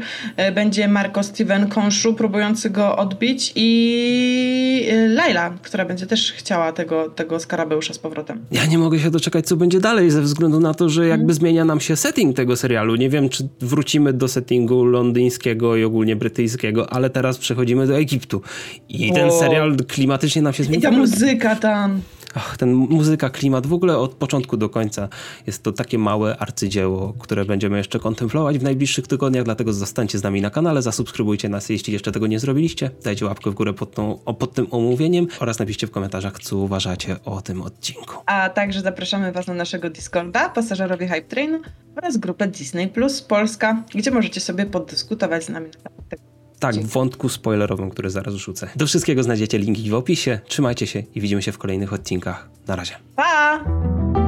y, 0.49 0.51
będzie 0.51 0.87
Marco 0.87 1.23
Steven 1.23 1.69
Konszu 1.69 2.13
próbujący 2.13 2.69
go 2.69 2.95
odbić 2.97 3.51
i 3.55 4.87
y, 4.91 5.07
Laila, 5.07 5.53
która 5.61 5.85
będzie 5.85 6.05
też 6.05 6.31
chciała 6.33 6.71
tego, 6.71 7.09
tego 7.09 7.39
Skarabeusza 7.39 7.93
z 7.93 7.99
powrotem. 7.99 8.39
Ja 8.51 8.65
nie 8.65 8.77
mogę 8.77 8.99
się 8.99 9.11
doczekać, 9.11 9.45
co 9.45 9.55
będzie 9.55 9.79
dalej, 9.79 10.11
ze 10.11 10.21
względu 10.21 10.59
na 10.59 10.73
to, 10.73 10.89
że 10.89 11.07
jakby 11.07 11.33
zmienia 11.33 11.65
nam 11.65 11.79
się 11.79 11.95
setting 11.95 12.35
tego 12.35 12.55
serialu. 12.55 12.95
Nie 12.95 13.09
wiem, 13.09 13.29
czy 13.29 13.47
wrócimy 13.61 14.13
do 14.13 14.27
settingu 14.27 14.85
londyńskiego 14.85 15.75
i 15.75 15.83
ogólnie 15.83 16.15
brytyjskiego, 16.15 16.93
ale 16.93 17.09
teraz 17.09 17.37
przechodzimy 17.37 17.87
do 17.87 17.97
Egiptu. 17.97 18.41
I 18.89 19.11
ten 19.13 19.31
serial 19.31 19.75
klimatycznie 19.87 20.41
nam 20.41 20.53
się 20.53 20.63
I 20.63 20.65
zmienia. 20.65 20.81
ta 20.81 20.89
W 20.89 20.93
ogóle- 20.93 21.09
muzyka 21.09 21.55
tam. 21.55 22.01
Ach, 22.35 22.57
ten 22.57 22.73
muzyka, 22.73 23.29
klimat, 23.29 23.67
w 23.67 23.73
ogóle 23.73 23.97
od 23.97 24.13
początku 24.13 24.57
do 24.57 24.69
końca 24.69 25.09
jest 25.47 25.63
to 25.63 25.71
takie 25.71 25.97
małe 25.97 26.37
arcydzieło, 26.37 27.13
które 27.19 27.45
będziemy 27.45 27.77
jeszcze 27.77 27.99
kontemplować 27.99 28.59
w 28.59 28.63
najbliższych 28.63 29.07
tygodniach, 29.07 29.43
dlatego 29.43 29.73
zostańcie 29.73 30.17
z 30.17 30.23
nami 30.23 30.41
na 30.41 30.49
kanale, 30.49 30.81
zasubskrybujcie 30.81 31.49
nas, 31.49 31.69
jeśli 31.69 31.93
jeszcze 31.93 32.11
tego 32.11 32.27
nie 32.27 32.39
zrobiliście, 32.39 32.91
dajcie 33.03 33.25
łapkę 33.25 33.51
w 33.51 33.53
górę 33.53 33.73
pod, 33.73 33.91
tą, 33.91 34.17
pod 34.17 34.53
tym 34.53 34.67
omówieniem 34.71 35.27
oraz 35.39 35.59
napiszcie 35.59 35.87
w 35.87 35.91
komentarzach, 35.91 36.39
co 36.39 36.57
uważacie 36.57 37.15
o 37.25 37.41
tym 37.41 37.61
odcinku. 37.61 38.15
A 38.25 38.49
także 38.49 38.81
zapraszamy 38.81 39.31
Was 39.31 39.47
na 39.47 39.53
naszego 39.53 39.89
Discorda, 39.89 40.49
pasażerowie 40.49 41.07
Hype 41.07 41.21
Trainu 41.21 41.61
oraz 41.95 42.17
grupę 42.17 42.47
Disney 42.47 42.87
Plus 42.87 43.21
Polska, 43.21 43.83
gdzie 43.95 44.11
możecie 44.11 44.41
sobie 44.41 44.65
poddyskutować 44.65 45.43
z 45.43 45.49
nami 45.49 45.67
na 45.67 45.89
temat 45.89 46.09
tego. 46.09 46.40
Tak, 46.61 46.71
w 46.71 46.75
Dzięki. 46.75 46.89
wątku 46.91 47.29
spoilerowym, 47.29 47.89
który 47.89 48.09
zaraz 48.09 48.33
rzucę. 48.35 48.69
Do 48.75 48.87
wszystkiego 48.87 49.23
znajdziecie 49.23 49.57
linki 49.57 49.89
w 49.89 49.93
opisie. 49.93 50.39
Trzymajcie 50.47 50.87
się 50.87 51.03
i 51.15 51.21
widzimy 51.21 51.41
się 51.41 51.51
w 51.51 51.57
kolejnych 51.57 51.93
odcinkach. 51.93 52.49
Na 52.67 52.75
razie. 52.75 52.93
Pa! 53.15 54.20